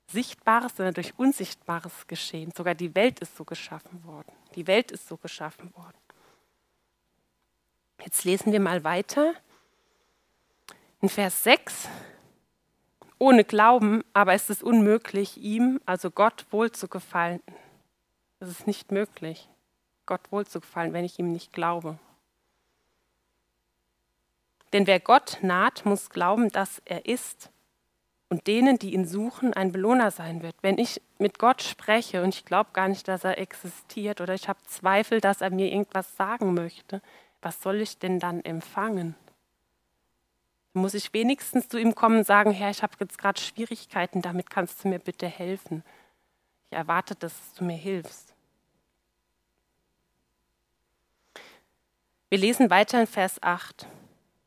Sichtbares, 0.09 0.77
sondern 0.77 0.93
durch 0.93 1.19
Unsichtbares 1.19 2.07
geschehen. 2.07 2.53
Sogar 2.55 2.73
die 2.73 2.95
Welt 2.95 3.19
ist 3.19 3.35
so 3.35 3.43
geschaffen 3.43 4.01
worden. 4.05 4.31
Die 4.55 4.65
Welt 4.65 4.91
ist 4.91 5.05
so 5.05 5.17
geschaffen 5.17 5.75
worden. 5.75 5.97
Jetzt 8.05 8.23
lesen 8.23 8.53
wir 8.53 8.61
mal 8.61 8.85
weiter. 8.85 9.33
In 11.01 11.09
Vers 11.09 11.43
6 11.43 11.89
ohne 13.19 13.43
Glauben 13.43 14.03
aber 14.13 14.33
ist 14.33 14.49
es 14.49 14.63
unmöglich, 14.63 15.37
ihm, 15.37 15.79
also 15.85 16.11
Gott, 16.11 16.45
wohl 16.51 16.71
zu 16.71 16.87
gefallen. 16.87 17.41
Es 18.39 18.49
ist 18.49 18.67
nicht 18.67 18.91
möglich, 18.91 19.49
Gott 20.05 20.31
wohl 20.31 20.45
zu 20.45 20.59
gefallen, 20.59 20.93
wenn 20.93 21.05
ich 21.05 21.17
ihm 21.19 21.31
nicht 21.31 21.53
glaube. 21.53 21.97
Denn 24.73 24.85
wer 24.85 24.99
Gott 24.99 25.39
naht, 25.41 25.85
muss 25.85 26.09
glauben, 26.09 26.49
dass 26.49 26.81
er 26.85 27.05
ist 27.05 27.49
und 28.29 28.47
denen, 28.47 28.77
die 28.77 28.93
ihn 28.93 29.05
suchen, 29.05 29.53
ein 29.53 29.71
Belohner 29.71 30.11
sein 30.11 30.41
wird. 30.41 30.55
Wenn 30.61 30.77
ich 30.77 31.01
mit 31.17 31.39
Gott 31.39 31.63
spreche 31.63 32.23
und 32.23 32.35
ich 32.35 32.45
glaube 32.45 32.71
gar 32.73 32.89
nicht, 32.89 33.07
dass 33.07 33.23
er 33.23 33.37
existiert 33.37 34.19
oder 34.19 34.33
ich 34.33 34.49
habe 34.49 34.59
Zweifel, 34.67 35.21
dass 35.21 35.41
er 35.41 35.49
mir 35.49 35.71
irgendwas 35.71 36.15
sagen 36.17 36.53
möchte, 36.53 37.01
was 37.41 37.61
soll 37.61 37.81
ich 37.81 37.97
denn 37.99 38.19
dann 38.19 38.43
empfangen? 38.43 39.15
Muss 40.77 40.93
ich 40.93 41.13
wenigstens 41.13 41.67
zu 41.67 41.77
ihm 41.77 41.95
kommen 41.95 42.19
und 42.19 42.27
sagen, 42.27 42.51
Herr, 42.51 42.69
ich 42.69 42.83
habe 42.83 42.93
jetzt 42.99 43.17
gerade 43.17 43.39
Schwierigkeiten, 43.39 44.21
damit 44.21 44.49
kannst 44.49 44.83
du 44.83 44.87
mir 44.87 44.99
bitte 44.99 45.27
helfen. 45.27 45.83
Ich 46.69 46.77
erwarte, 46.77 47.15
dass 47.15 47.33
du 47.57 47.63
mir 47.63 47.77
hilfst. 47.77 48.33
Wir 52.29 52.37
lesen 52.37 52.69
weiter 52.69 52.99
in 52.99 53.07
Vers 53.07 53.41
8. 53.41 53.87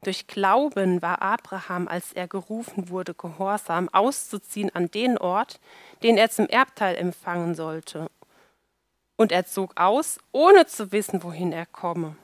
Durch 0.03 0.27
Glauben 0.27 1.03
war 1.03 1.21
Abraham, 1.21 1.89
als 1.89 2.13
er 2.13 2.27
gerufen 2.27 2.89
wurde, 2.89 3.15
gehorsam, 3.15 3.89
auszuziehen 3.91 4.75
an 4.75 4.91
den 4.91 5.19
Ort, 5.19 5.61
den 6.03 6.17
er 6.17 6.31
zum 6.31 6.47
Erbteil 6.47 6.97
empfangen 6.97 7.55
sollte. 7.55 8.11
Und 9.17 9.33
er 9.33 9.45
zog 9.45 9.79
aus, 9.79 10.19
ohne 10.33 10.67
zu 10.67 10.93
wissen, 10.93 11.23
wohin 11.23 11.53
er 11.53 11.67
komme. 11.67 12.17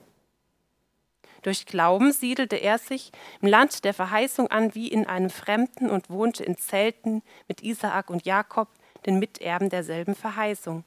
Durch 1.46 1.64
Glauben 1.64 2.10
siedelte 2.10 2.56
er 2.56 2.76
sich 2.76 3.12
im 3.40 3.46
Land 3.46 3.84
der 3.84 3.94
Verheißung 3.94 4.50
an 4.50 4.74
wie 4.74 4.88
in 4.88 5.06
einem 5.06 5.30
Fremden 5.30 5.88
und 5.90 6.10
wohnte 6.10 6.42
in 6.42 6.58
Zelten 6.58 7.22
mit 7.46 7.62
Isaak 7.62 8.10
und 8.10 8.26
Jakob, 8.26 8.68
den 9.06 9.20
Miterben 9.20 9.70
derselben 9.70 10.16
Verheißung. 10.16 10.82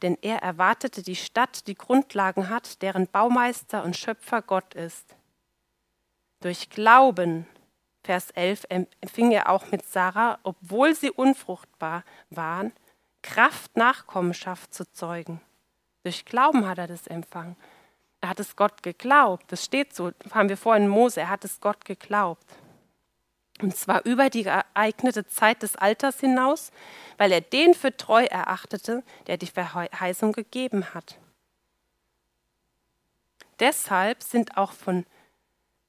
Denn 0.00 0.16
er 0.22 0.38
erwartete 0.38 1.02
die 1.02 1.16
Stadt, 1.16 1.66
die 1.66 1.74
Grundlagen 1.74 2.48
hat, 2.48 2.80
deren 2.80 3.08
Baumeister 3.08 3.84
und 3.84 3.94
Schöpfer 3.94 4.40
Gott 4.40 4.72
ist. 4.72 5.04
Durch 6.40 6.70
Glauben, 6.70 7.46
Vers 8.02 8.30
11, 8.30 8.68
empfing 8.70 9.32
er 9.32 9.50
auch 9.50 9.70
mit 9.70 9.84
Sarah, 9.84 10.38
obwohl 10.44 10.94
sie 10.94 11.10
unfruchtbar 11.10 12.04
waren, 12.30 12.72
Kraft, 13.20 13.76
Nachkommenschaft 13.76 14.72
zu 14.72 14.90
zeugen. 14.90 15.42
Durch 16.04 16.24
Glauben 16.24 16.66
hat 16.66 16.78
er 16.78 16.86
das 16.86 17.06
empfangen. 17.06 17.54
Er 18.20 18.30
hat 18.30 18.40
es 18.40 18.56
Gott 18.56 18.82
geglaubt. 18.82 19.44
Das 19.48 19.64
steht 19.64 19.94
so, 19.94 20.12
haben 20.32 20.48
wir 20.48 20.56
vorhin 20.56 20.84
in 20.84 20.90
Mose, 20.90 21.20
er 21.20 21.30
hat 21.30 21.44
es 21.44 21.60
Gott 21.60 21.84
geglaubt. 21.84 22.44
Und 23.62 23.76
zwar 23.76 24.04
über 24.06 24.30
die 24.30 24.44
geeignete 24.44 25.26
Zeit 25.26 25.62
des 25.62 25.76
Alters 25.76 26.20
hinaus, 26.20 26.70
weil 27.18 27.32
er 27.32 27.40
den 27.40 27.74
für 27.74 27.94
treu 27.96 28.24
erachtete, 28.24 29.02
der 29.26 29.36
die 29.36 29.46
Verheißung 29.46 30.32
gegeben 30.32 30.94
hat. 30.94 31.18
Deshalb 33.58 34.22
sind 34.22 34.56
auch 34.56 34.72
von 34.72 35.04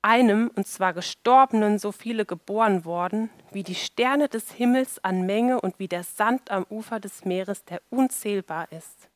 einem, 0.01 0.51
und 0.55 0.67
zwar 0.67 0.93
Gestorbenen, 0.93 1.79
so 1.79 1.93
viele 1.93 2.25
geboren 2.25 2.83
worden, 2.83 3.29
wie 3.51 3.63
die 3.63 3.75
Sterne 3.75 4.27
des 4.27 4.51
Himmels 4.51 5.01
an 5.03 5.25
Menge 5.25 5.61
und 5.61 5.79
wie 5.79 5.87
der 5.87 6.03
Sand 6.03 6.51
am 6.51 6.65
Ufer 6.69 6.99
des 6.99 7.23
Meeres, 7.23 7.63
der 7.63 7.81
unzählbar 7.89 8.69
ist 8.71 9.10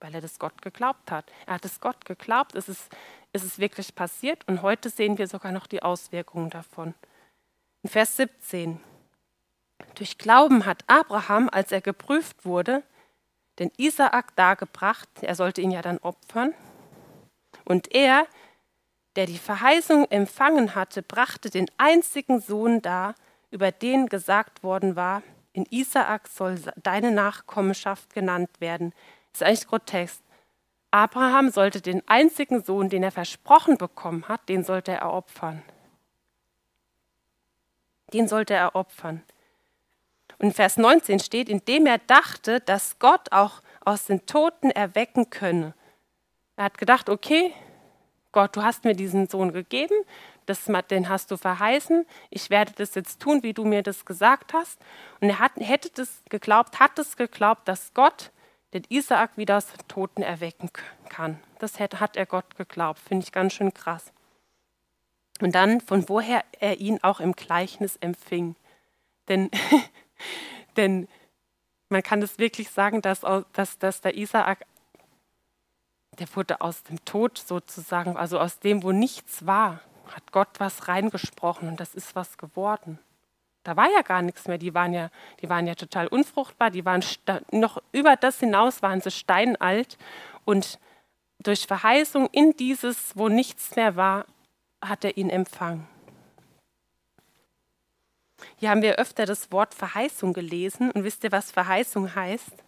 weil 0.00 0.14
er 0.14 0.20
das 0.20 0.38
Gott 0.38 0.62
geglaubt 0.62 1.10
hat. 1.10 1.30
Er 1.46 1.54
hat 1.54 1.64
es 1.64 1.80
Gott 1.80 2.04
geglaubt, 2.04 2.54
es 2.54 2.68
ist, 2.68 2.88
es 3.32 3.44
ist 3.44 3.58
wirklich 3.58 3.94
passiert 3.94 4.46
und 4.48 4.62
heute 4.62 4.90
sehen 4.90 5.18
wir 5.18 5.26
sogar 5.26 5.52
noch 5.52 5.66
die 5.66 5.82
Auswirkungen 5.82 6.50
davon. 6.50 6.94
In 7.82 7.90
Vers 7.90 8.16
17. 8.16 8.80
Durch 9.94 10.18
Glauben 10.18 10.66
hat 10.66 10.84
Abraham, 10.86 11.48
als 11.50 11.72
er 11.72 11.80
geprüft 11.80 12.44
wurde, 12.44 12.82
den 13.58 13.70
Isaak 13.76 14.34
dargebracht, 14.36 15.08
er 15.22 15.34
sollte 15.34 15.60
ihn 15.60 15.70
ja 15.70 15.82
dann 15.82 15.98
opfern. 15.98 16.54
Und 17.64 17.94
er, 17.94 18.26
der 19.16 19.26
die 19.26 19.38
Verheißung 19.38 20.06
empfangen 20.10 20.74
hatte, 20.74 21.02
brachte 21.02 21.50
den 21.50 21.66
einzigen 21.76 22.40
Sohn 22.40 22.82
dar, 22.82 23.14
über 23.50 23.72
den 23.72 24.06
gesagt 24.06 24.62
worden 24.62 24.96
war, 24.96 25.22
In 25.54 25.66
Isaak 25.70 26.28
soll 26.28 26.60
deine 26.76 27.10
Nachkommenschaft 27.10 28.14
genannt 28.14 28.50
werden. 28.60 28.92
Ist 29.32 29.42
eigentlich 29.42 29.66
grotesk. 29.66 30.22
Abraham 30.90 31.50
sollte 31.50 31.80
den 31.80 32.06
einzigen 32.08 32.64
Sohn, 32.64 32.88
den 32.88 33.02
er 33.02 33.12
versprochen 33.12 33.76
bekommen 33.76 34.26
hat, 34.26 34.48
den 34.48 34.64
sollte 34.64 34.92
er 34.92 35.12
opfern. 35.12 35.62
Den 38.12 38.26
sollte 38.26 38.54
er 38.54 38.74
opfern. 38.74 39.22
Und 40.38 40.54
Vers 40.54 40.76
19 40.76 41.18
steht, 41.20 41.48
indem 41.48 41.86
er 41.86 41.98
dachte, 41.98 42.60
dass 42.60 42.98
Gott 42.98 43.32
auch 43.32 43.60
aus 43.84 44.06
den 44.06 44.24
Toten 44.24 44.70
erwecken 44.70 45.30
könne. 45.30 45.74
Er 46.56 46.64
hat 46.64 46.78
gedacht, 46.78 47.08
okay, 47.10 47.52
Gott, 48.32 48.56
du 48.56 48.62
hast 48.62 48.84
mir 48.84 48.94
diesen 48.94 49.28
Sohn 49.28 49.52
gegeben, 49.52 49.94
das, 50.46 50.64
den 50.90 51.08
hast 51.08 51.30
du 51.30 51.36
verheißen, 51.36 52.06
ich 52.30 52.50
werde 52.50 52.72
das 52.76 52.94
jetzt 52.94 53.20
tun, 53.20 53.42
wie 53.42 53.52
du 53.52 53.64
mir 53.64 53.82
das 53.82 54.04
gesagt 54.04 54.54
hast. 54.54 54.78
Und 55.20 55.28
er 55.28 55.38
hat, 55.38 55.52
hätte 55.56 55.90
das 55.90 56.22
geglaubt, 56.28 56.80
hat 56.80 56.98
es 56.98 57.16
geglaubt, 57.16 57.68
dass 57.68 57.92
Gott 57.92 58.30
den 58.74 58.84
Isaak 58.88 59.36
wieder 59.36 59.56
aus 59.56 59.66
Toten 59.88 60.22
erwecken 60.22 60.70
kann. 61.08 61.40
Das 61.58 61.80
hat 61.80 62.16
er 62.16 62.26
Gott 62.26 62.56
geglaubt, 62.56 62.98
finde 62.98 63.24
ich 63.24 63.32
ganz 63.32 63.54
schön 63.54 63.72
krass. 63.72 64.12
Und 65.40 65.54
dann, 65.54 65.80
von 65.80 66.08
woher 66.08 66.44
er 66.58 66.78
ihn 66.78 66.98
auch 67.02 67.20
im 67.20 67.32
Gleichnis 67.32 67.96
empfing. 67.96 68.56
Denn, 69.28 69.50
denn 70.76 71.08
man 71.88 72.02
kann 72.02 72.20
es 72.22 72.38
wirklich 72.38 72.70
sagen, 72.70 73.00
dass, 73.02 73.20
dass, 73.52 73.78
dass 73.78 74.00
der 74.00 74.16
Isaak, 74.16 74.66
der 76.18 76.26
wurde 76.34 76.60
aus 76.60 76.82
dem 76.82 77.02
Tod 77.04 77.38
sozusagen, 77.38 78.16
also 78.16 78.38
aus 78.38 78.58
dem, 78.58 78.82
wo 78.82 78.92
nichts 78.92 79.46
war, 79.46 79.80
hat 80.08 80.32
Gott 80.32 80.48
was 80.58 80.88
reingesprochen 80.88 81.68
und 81.68 81.80
das 81.80 81.94
ist 81.94 82.16
was 82.16 82.38
geworden. 82.38 82.98
Da 83.62 83.76
war 83.76 83.90
ja 83.90 84.02
gar 84.02 84.22
nichts 84.22 84.46
mehr. 84.46 84.58
Die 84.58 84.74
waren 84.74 84.92
ja, 84.92 85.10
die 85.40 85.48
waren 85.48 85.66
ja 85.66 85.74
total 85.74 86.06
unfruchtbar. 86.06 86.70
Die 86.70 86.84
waren 86.84 87.04
noch 87.50 87.82
über 87.92 88.16
das 88.16 88.40
hinaus 88.40 88.82
waren 88.82 89.00
sie 89.00 89.10
steinalt. 89.10 89.98
Und 90.44 90.78
durch 91.40 91.66
Verheißung 91.66 92.28
in 92.32 92.56
dieses, 92.56 93.16
wo 93.16 93.28
nichts 93.28 93.76
mehr 93.76 93.96
war, 93.96 94.26
hat 94.82 95.04
er 95.04 95.16
ihn 95.16 95.30
empfangen. 95.30 95.86
Hier 98.56 98.70
haben 98.70 98.82
wir 98.82 98.96
öfter 98.96 99.26
das 99.26 99.50
Wort 99.52 99.74
Verheißung 99.74 100.32
gelesen. 100.32 100.90
Und 100.90 101.04
wisst 101.04 101.24
ihr, 101.24 101.32
was 101.32 101.50
Verheißung 101.50 102.14
heißt? 102.14 102.64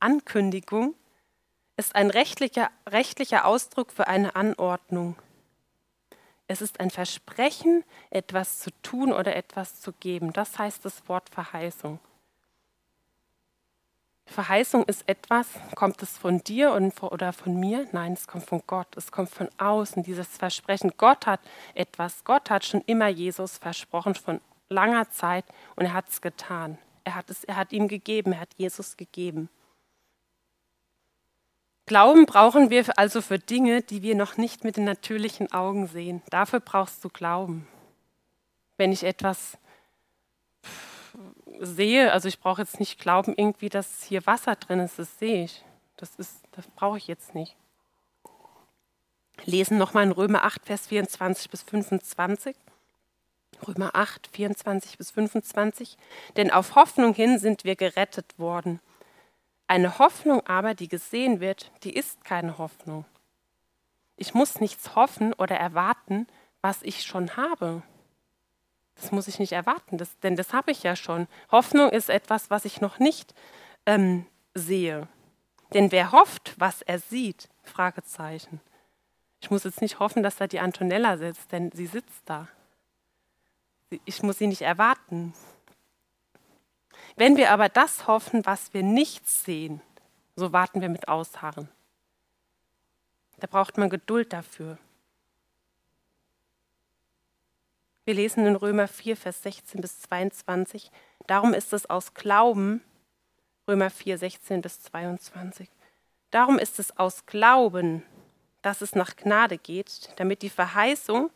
Ankündigung 0.00 0.94
ist 1.76 1.94
ein 1.94 2.10
rechtlicher, 2.10 2.70
rechtlicher 2.88 3.44
Ausdruck 3.44 3.92
für 3.92 4.08
eine 4.08 4.36
Anordnung. 4.36 5.16
Es 6.48 6.62
ist 6.62 6.80
ein 6.80 6.90
Versprechen, 6.90 7.84
etwas 8.10 8.60
zu 8.60 8.70
tun 8.82 9.12
oder 9.12 9.34
etwas 9.34 9.80
zu 9.80 9.92
geben. 9.92 10.32
Das 10.32 10.58
heißt 10.58 10.84
das 10.84 11.08
Wort 11.08 11.28
Verheißung. 11.28 11.98
Verheißung 14.26 14.84
ist 14.84 15.08
etwas, 15.08 15.48
kommt 15.76 16.02
es 16.02 16.18
von 16.18 16.38
dir 16.40 16.74
oder 17.00 17.32
von 17.32 17.58
mir? 17.58 17.86
Nein, 17.92 18.12
es 18.12 18.26
kommt 18.26 18.44
von 18.44 18.62
Gott. 18.66 18.88
Es 18.96 19.12
kommt 19.12 19.30
von 19.30 19.48
außen, 19.56 20.02
dieses 20.02 20.36
Versprechen. 20.36 20.92
Gott 20.96 21.26
hat 21.26 21.40
etwas. 21.74 22.24
Gott 22.24 22.50
hat 22.50 22.64
schon 22.64 22.82
immer 22.82 23.08
Jesus 23.08 23.58
versprochen, 23.58 24.14
von 24.14 24.40
langer 24.68 25.08
Zeit, 25.10 25.44
und 25.76 25.86
er 25.86 25.92
hat 25.92 26.08
es 26.08 26.20
getan. 26.20 26.76
Er 27.04 27.14
hat, 27.14 27.30
es, 27.30 27.44
er 27.44 27.56
hat 27.56 27.72
ihm 27.72 27.86
gegeben, 27.86 28.32
er 28.32 28.40
hat 28.40 28.54
Jesus 28.56 28.96
gegeben. 28.96 29.48
Glauben 31.86 32.26
brauchen 32.26 32.68
wir 32.70 32.84
also 32.98 33.22
für 33.22 33.38
Dinge, 33.38 33.80
die 33.80 34.02
wir 34.02 34.16
noch 34.16 34.36
nicht 34.36 34.64
mit 34.64 34.76
den 34.76 34.84
natürlichen 34.84 35.52
Augen 35.52 35.86
sehen. 35.86 36.20
Dafür 36.30 36.58
brauchst 36.58 37.04
du 37.04 37.08
Glauben. 37.08 37.68
Wenn 38.76 38.90
ich 38.90 39.04
etwas 39.04 39.56
sehe, 41.60 42.12
also 42.12 42.26
ich 42.26 42.40
brauche 42.40 42.60
jetzt 42.60 42.80
nicht 42.80 42.98
glauben, 42.98 43.34
irgendwie, 43.36 43.68
dass 43.68 44.02
hier 44.02 44.26
Wasser 44.26 44.56
drin 44.56 44.80
ist, 44.80 44.98
das 44.98 45.18
sehe 45.18 45.44
ich. 45.44 45.64
Das, 45.96 46.16
ist, 46.16 46.40
das 46.52 46.66
brauche 46.66 46.98
ich 46.98 47.06
jetzt 47.06 47.34
nicht. 47.34 47.56
Lesen 49.44 49.78
nochmal 49.78 50.04
in 50.04 50.12
Römer 50.12 50.44
8, 50.44 50.66
Vers 50.66 50.88
24 50.88 51.50
bis 51.50 51.62
25. 51.62 52.56
Römer 53.66 53.90
8, 53.94 54.28
24 54.32 54.98
bis 54.98 55.12
25. 55.12 55.96
Denn 56.36 56.50
auf 56.50 56.74
Hoffnung 56.74 57.14
hin 57.14 57.38
sind 57.38 57.64
wir 57.64 57.76
gerettet 57.76 58.38
worden. 58.38 58.80
Eine 59.68 59.98
Hoffnung 59.98 60.46
aber, 60.46 60.74
die 60.74 60.88
gesehen 60.88 61.40
wird, 61.40 61.72
die 61.82 61.94
ist 61.94 62.24
keine 62.24 62.58
Hoffnung. 62.58 63.04
Ich 64.16 64.32
muss 64.32 64.60
nichts 64.60 64.94
hoffen 64.94 65.32
oder 65.34 65.56
erwarten, 65.56 66.26
was 66.62 66.82
ich 66.82 67.04
schon 67.04 67.36
habe. 67.36 67.82
Das 68.94 69.12
muss 69.12 69.28
ich 69.28 69.38
nicht 69.38 69.52
erwarten, 69.52 69.98
das, 69.98 70.18
denn 70.20 70.36
das 70.36 70.52
habe 70.52 70.70
ich 70.70 70.82
ja 70.82 70.96
schon. 70.96 71.28
Hoffnung 71.50 71.90
ist 71.90 72.08
etwas, 72.08 72.48
was 72.48 72.64
ich 72.64 72.80
noch 72.80 72.98
nicht 72.98 73.34
ähm, 73.84 74.26
sehe. 74.54 75.06
Denn 75.74 75.92
wer 75.92 76.12
hofft, 76.12 76.54
was 76.58 76.82
er 76.82 76.98
sieht? 76.98 77.48
Fragezeichen. 77.62 78.60
Ich 79.40 79.50
muss 79.50 79.64
jetzt 79.64 79.82
nicht 79.82 79.98
hoffen, 79.98 80.22
dass 80.22 80.36
da 80.36 80.46
die 80.46 80.60
Antonella 80.60 81.18
sitzt, 81.18 81.52
denn 81.52 81.70
sie 81.72 81.86
sitzt 81.86 82.22
da. 82.24 82.48
Ich 84.04 84.22
muss 84.22 84.38
sie 84.38 84.46
nicht 84.46 84.62
erwarten. 84.62 85.34
Wenn 87.16 87.38
wir 87.38 87.50
aber 87.50 87.70
das 87.70 88.06
hoffen, 88.06 88.44
was 88.44 88.74
wir 88.74 88.82
nicht 88.82 89.26
sehen, 89.26 89.80
so 90.36 90.52
warten 90.52 90.82
wir 90.82 90.90
mit 90.90 91.08
Ausharren. 91.08 91.68
Da 93.38 93.46
braucht 93.46 93.78
man 93.78 93.88
Geduld 93.88 94.32
dafür. 94.34 94.78
Wir 98.04 98.14
lesen 98.14 98.46
in 98.46 98.54
Römer 98.54 98.86
4, 98.86 99.16
Vers 99.16 99.42
16 99.42 99.80
bis 99.80 100.00
22. 100.02 100.90
Darum 101.26 101.54
ist 101.54 101.72
es 101.72 101.88
aus 101.88 102.14
Glauben, 102.14 102.82
Römer 103.66 103.90
4, 103.90 104.18
16 104.18 104.60
bis 104.60 104.82
22. 104.82 105.68
Darum 106.30 106.58
ist 106.58 106.78
es 106.78 106.96
aus 106.98 107.26
Glauben, 107.26 108.04
dass 108.62 108.82
es 108.82 108.94
nach 108.94 109.16
Gnade 109.16 109.58
geht, 109.58 110.10
damit 110.16 110.42
die 110.42 110.50
Verheißung, 110.50 111.30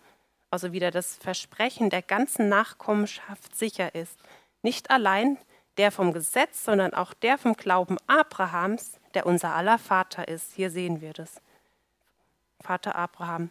also 0.50 0.72
wieder 0.72 0.90
das 0.90 1.16
Versprechen 1.16 1.90
der 1.90 2.02
ganzen 2.02 2.48
Nachkommenschaft 2.48 3.56
sicher 3.56 3.94
ist. 3.94 4.18
Nicht 4.62 4.90
allein, 4.90 5.38
der 5.76 5.90
vom 5.90 6.12
Gesetz, 6.12 6.64
sondern 6.64 6.94
auch 6.94 7.14
der 7.14 7.38
vom 7.38 7.54
Glauben 7.54 7.96
Abrahams, 8.06 9.00
der 9.14 9.26
unser 9.26 9.54
aller 9.54 9.78
Vater 9.78 10.28
ist. 10.28 10.52
Hier 10.54 10.70
sehen 10.70 11.00
wir 11.00 11.12
das. 11.12 11.40
Vater 12.60 12.96
Abraham. 12.96 13.50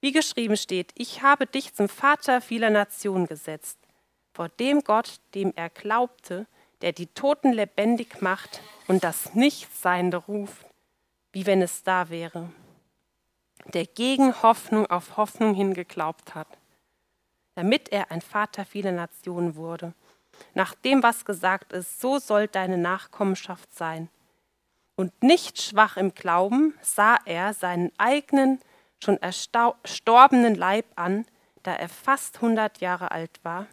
Wie 0.00 0.12
geschrieben 0.12 0.56
steht, 0.56 0.92
ich 0.94 1.22
habe 1.22 1.46
dich 1.46 1.74
zum 1.74 1.88
Vater 1.88 2.40
vieler 2.40 2.70
Nationen 2.70 3.26
gesetzt, 3.26 3.78
vor 4.32 4.48
dem 4.48 4.82
Gott, 4.82 5.20
dem 5.34 5.52
er 5.56 5.68
glaubte, 5.68 6.46
der 6.80 6.92
die 6.92 7.06
Toten 7.08 7.52
lebendig 7.52 8.22
macht 8.22 8.62
und 8.88 9.04
das 9.04 9.34
Nichtseiende 9.34 10.16
ruft, 10.16 10.66
wie 11.32 11.44
wenn 11.44 11.60
es 11.60 11.82
da 11.82 12.08
wäre, 12.08 12.50
der 13.66 13.84
gegen 13.84 14.42
Hoffnung 14.42 14.86
auf 14.86 15.18
Hoffnung 15.18 15.54
hingeglaubt 15.54 16.34
hat, 16.34 16.48
damit 17.54 17.90
er 17.90 18.10
ein 18.10 18.22
Vater 18.22 18.64
vieler 18.64 18.92
Nationen 18.92 19.54
wurde 19.54 19.92
nach 20.54 20.74
dem, 20.74 21.02
was 21.02 21.24
gesagt 21.24 21.72
ist, 21.72 22.00
so 22.00 22.18
soll 22.18 22.48
deine 22.48 22.78
Nachkommenschaft 22.78 23.74
sein. 23.74 24.08
Und 24.96 25.22
nicht 25.22 25.60
schwach 25.60 25.96
im 25.96 26.14
Glauben 26.14 26.74
sah 26.82 27.18
er 27.24 27.54
seinen 27.54 27.90
eigenen, 27.98 28.60
schon 29.02 29.16
erstorbenen 29.16 30.54
Leib 30.54 30.86
an, 30.96 31.24
da 31.62 31.74
er 31.74 31.88
fast 31.88 32.40
hundert 32.40 32.80
Jahre 32.80 33.10
alt 33.10 33.40
war, 33.42 33.66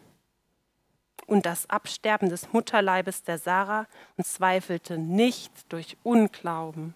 und 1.28 1.44
das 1.44 1.68
Absterben 1.68 2.30
des 2.30 2.52
Mutterleibes 2.54 3.22
der 3.22 3.36
Sarah 3.36 3.86
und 4.16 4.26
zweifelte 4.26 4.96
nicht 4.98 5.52
durch 5.70 5.98
Unglauben 6.02 6.94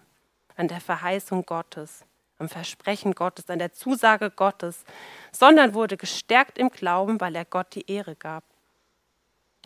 an 0.55 0.67
der 0.67 0.81
Verheißung 0.81 1.45
Gottes, 1.45 2.03
am 2.39 2.49
Versprechen 2.49 3.13
Gottes, 3.13 3.49
an 3.49 3.59
der 3.59 3.73
Zusage 3.73 4.31
Gottes, 4.31 4.85
sondern 5.31 5.75
wurde 5.75 5.97
gestärkt 5.97 6.57
im 6.57 6.69
Glauben, 6.69 7.21
weil 7.21 7.35
er 7.35 7.45
Gott 7.45 7.75
die 7.75 7.89
Ehre 7.89 8.15
gab. 8.15 8.43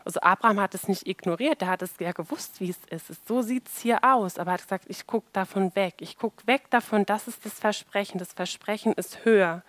Also 0.07 0.21
Abraham 0.21 0.61
hat 0.61 0.73
es 0.73 0.87
nicht 0.87 1.05
ignoriert, 1.05 1.61
er 1.61 1.67
hat 1.67 1.81
es 1.81 1.91
ja 1.99 2.13
gewusst, 2.13 2.61
wie 2.61 2.69
es 2.69 2.79
ist. 2.89 3.27
So 3.27 3.41
sieht 3.41 3.67
es 3.67 3.81
hier 3.81 4.05
aus, 4.05 4.39
aber 4.39 4.51
er 4.51 4.53
hat 4.53 4.61
gesagt, 4.61 4.85
ich 4.87 5.05
gucke 5.05 5.27
davon 5.33 5.75
weg. 5.75 5.95
Ich 5.99 6.17
gucke 6.17 6.47
weg 6.47 6.69
davon, 6.69 7.05
das 7.05 7.27
ist 7.27 7.45
das 7.45 7.59
Versprechen. 7.59 8.17
Das 8.17 8.31
Versprechen 8.31 8.93
ist 8.93 9.25
höher. 9.25 9.63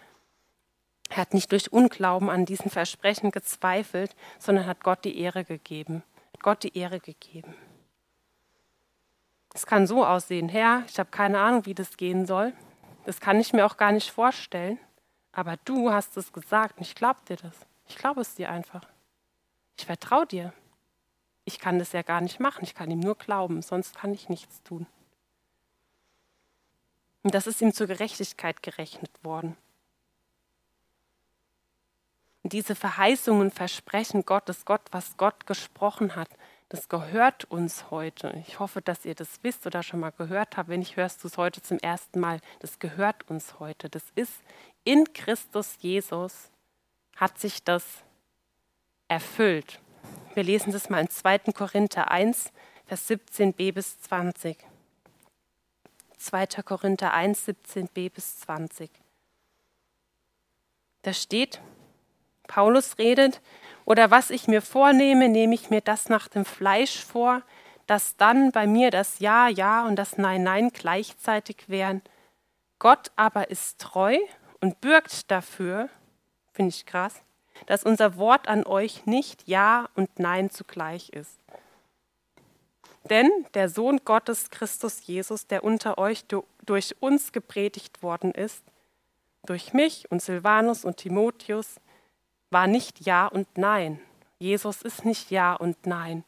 Er 1.11 1.17
hat 1.17 1.35
nicht 1.35 1.51
durch 1.51 1.73
Unglauben 1.73 2.31
an 2.31 2.45
diesen 2.45 2.71
Versprechen 2.71 3.33
gezweifelt, 3.33 4.15
sondern 4.39 4.67
hat 4.67 4.85
Gott 4.85 5.05
die 5.05 5.19
Ehre 5.19 5.43
gegeben. 5.43 6.05
Gott 6.41 6.63
die 6.63 6.79
Ehre 6.79 7.01
gegeben. 7.01 7.57
Es 9.55 9.67
kann 9.67 9.89
so 9.89 10.07
aussehen, 10.07 10.49
Herr, 10.49 10.85
ich 10.87 11.01
habe 11.01 11.11
keine 11.11 11.41
Ahnung, 11.41 11.67
wie 11.67 11.75
das 11.75 11.97
gehen 11.97 12.27
soll. 12.27 12.53
Das 13.07 13.19
kann 13.19 13.41
ich 13.41 13.53
mir 13.53 13.67
auch 13.67 13.77
gar 13.77 13.91
nicht 13.91 14.13
vorstellen. 14.13 14.79
Aber 15.33 15.57
du 15.65 15.91
hast 15.91 16.17
es 16.17 16.33
gesagt 16.33 16.79
und 16.79 16.87
ich 16.87 16.95
glaube 16.95 17.19
dir 17.29 17.39
das. 17.39 17.57
Ich 17.89 17.97
glaube 17.97 18.21
es 18.21 18.37
dir 18.37 18.51
einfach. 18.51 18.87
Ich 19.79 19.87
vertraue 19.87 20.27
dir. 20.27 20.53
Ich 21.45 21.59
kann 21.59 21.79
das 21.79 21.93
ja 21.93 22.03
gar 22.03 22.21
nicht 22.21 22.41
machen. 22.41 22.65
Ich 22.65 22.75
kann 22.75 22.91
ihm 22.91 23.01
nur 23.01 23.15
glauben, 23.17 23.63
sonst 23.63 23.97
kann 23.97 24.13
ich 24.13 24.29
nichts 24.29 24.63
tun. 24.63 24.87
Und 27.23 27.35
das 27.35 27.47
ist 27.47 27.63
ihm 27.63 27.73
zur 27.73 27.87
Gerechtigkeit 27.87 28.63
gerechnet 28.63 29.13
worden. 29.25 29.57
Und 32.43 32.53
diese 32.53 32.75
Verheißungen, 32.75 33.51
Versprechen 33.51 34.25
Gottes, 34.25 34.65
Gott, 34.65 34.83
was 34.91 35.17
Gott 35.17 35.47
gesprochen 35.47 36.17
hat, 36.17 36.29
Das 36.71 36.91
gehört 36.91 37.47
uns 37.47 37.91
heute. 37.91 38.43
Ich 38.47 38.59
hoffe, 38.59 38.83
dass 38.83 39.07
ihr 39.07 39.15
das 39.15 39.43
wisst 39.43 39.67
oder 39.67 39.83
schon 39.83 40.01
mal 40.01 40.11
gehört 40.13 40.59
habt. 40.59 40.69
Wenn 40.69 40.81
nicht, 40.81 40.97
hörst 40.97 41.25
du 41.25 41.29
es 41.29 41.39
heute 41.39 41.63
zum 41.63 41.79
ersten 41.79 42.21
Mal. 42.21 42.41
Das 42.61 42.79
gehört 42.79 43.29
uns 43.31 43.59
heute. 43.59 43.89
Das 43.89 44.05
ist 44.15 44.43
in 44.85 45.11
Christus 45.15 45.79
Jesus 45.81 46.51
hat 47.17 47.39
sich 47.39 47.65
das 47.65 48.05
erfüllt. 49.09 49.81
Wir 50.35 50.45
lesen 50.45 50.73
das 50.73 50.89
mal 50.89 51.01
in 51.01 51.11
2. 51.11 51.39
Korinther 51.55 52.11
1, 52.11 52.53
Vers 52.87 53.11
17b 53.11 53.73
bis 53.73 54.01
20. 54.01 54.57
2. 56.19 56.47
Korinther 56.65 57.13
1, 57.13 57.49
17b 57.49 58.11
bis 58.13 58.41
20. 58.41 58.91
Da 61.03 61.13
steht, 61.13 61.61
Paulus 62.47 62.99
redet, 62.99 63.41
oder 63.85 64.11
was 64.11 64.31
ich 64.31 64.49
mir 64.49 64.63
vornehme, 64.63 65.29
nehme 65.29 65.55
ich 65.55 65.71
mir 65.71 65.81
das 65.81 66.09
nach 66.09 66.29
dem 66.29 66.45
Fleisch 66.45 67.05
vor, 67.05 67.43
dass 67.87 68.17
dann 68.17 68.53
bei 68.53 68.67
mir 68.67 68.91
das 68.91 69.19
Ja, 69.19 69.49
Ja 69.49 69.87
und 69.87 69.97
das 69.97 70.19
Nein, 70.19 70.43
Nein 70.43 70.71
gleichzeitig 70.71 71.69
wären. 71.69 72.03
Gott 72.79 73.11
aber 73.17 73.51
ist 73.51 73.81
treu 73.81 74.19
und 74.61 74.81
bürgt 74.81 75.31
dafür, 75.31 75.89
finde 76.53 76.71
ich 76.71 76.85
krass, 76.85 77.23
dass 77.67 77.85
unser 77.85 78.17
Wort 78.17 78.49
an 78.49 78.65
euch 78.65 79.07
nicht 79.07 79.47
Ja 79.47 79.89
und 79.95 80.19
Nein 80.19 80.51
zugleich 80.51 81.11
ist. 81.11 81.39
Denn 83.09 83.31
der 83.55 83.69
Sohn 83.69 84.01
Gottes, 84.05 84.51
Christus 84.51 85.07
Jesus, 85.07 85.47
der 85.47 85.65
unter 85.65 85.99
euch 85.99 86.25
durch 86.65 86.97
uns 87.01 87.33
gepredigt 87.33 88.03
worden 88.03 88.33
ist, 88.33 88.63
durch 89.47 89.73
mich 89.73 90.11
und 90.11 90.21
Silvanus 90.21 90.85
und 90.85 90.99
Timotheus, 90.99 91.77
war 92.51 92.67
nicht 92.67 93.01
Ja 93.01 93.27
und 93.27 93.47
Nein. 93.57 94.01
Jesus 94.39 94.83
ist 94.83 95.05
nicht 95.05 95.31
Ja 95.31 95.55
und 95.55 95.87
Nein. 95.87 96.25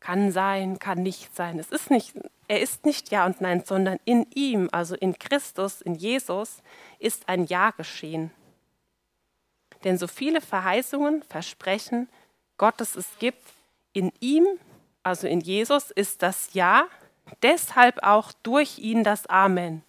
Kann 0.00 0.30
sein, 0.30 0.78
kann 0.78 1.02
nicht 1.02 1.34
sein. 1.34 1.58
Es 1.58 1.70
ist 1.70 1.90
nicht, 1.90 2.14
er 2.46 2.60
ist 2.60 2.84
nicht 2.84 3.10
Ja 3.10 3.26
und 3.26 3.40
Nein, 3.40 3.64
sondern 3.64 3.98
in 4.04 4.26
ihm, 4.34 4.68
also 4.70 4.94
in 4.94 5.18
Christus, 5.18 5.80
in 5.80 5.94
Jesus, 5.94 6.62
ist 6.98 7.28
ein 7.28 7.46
Ja 7.46 7.70
geschehen. 7.70 8.30
Denn 9.84 9.98
so 9.98 10.06
viele 10.06 10.40
Verheißungen, 10.40 11.22
Versprechen 11.22 12.08
Gottes 12.56 12.96
es 12.96 13.18
gibt, 13.18 13.42
in 13.92 14.12
ihm, 14.20 14.46
also 15.02 15.26
in 15.26 15.40
Jesus, 15.40 15.90
ist 15.90 16.22
das 16.22 16.54
Ja, 16.54 16.88
deshalb 17.42 18.02
auch 18.02 18.32
durch 18.42 18.78
ihn 18.78 19.04
das 19.04 19.26
Amen. 19.26 19.82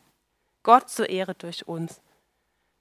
Gott 0.63 0.89
zur 0.89 1.10
Ehre 1.10 1.34
durch 1.36 1.67
uns. 1.67 2.02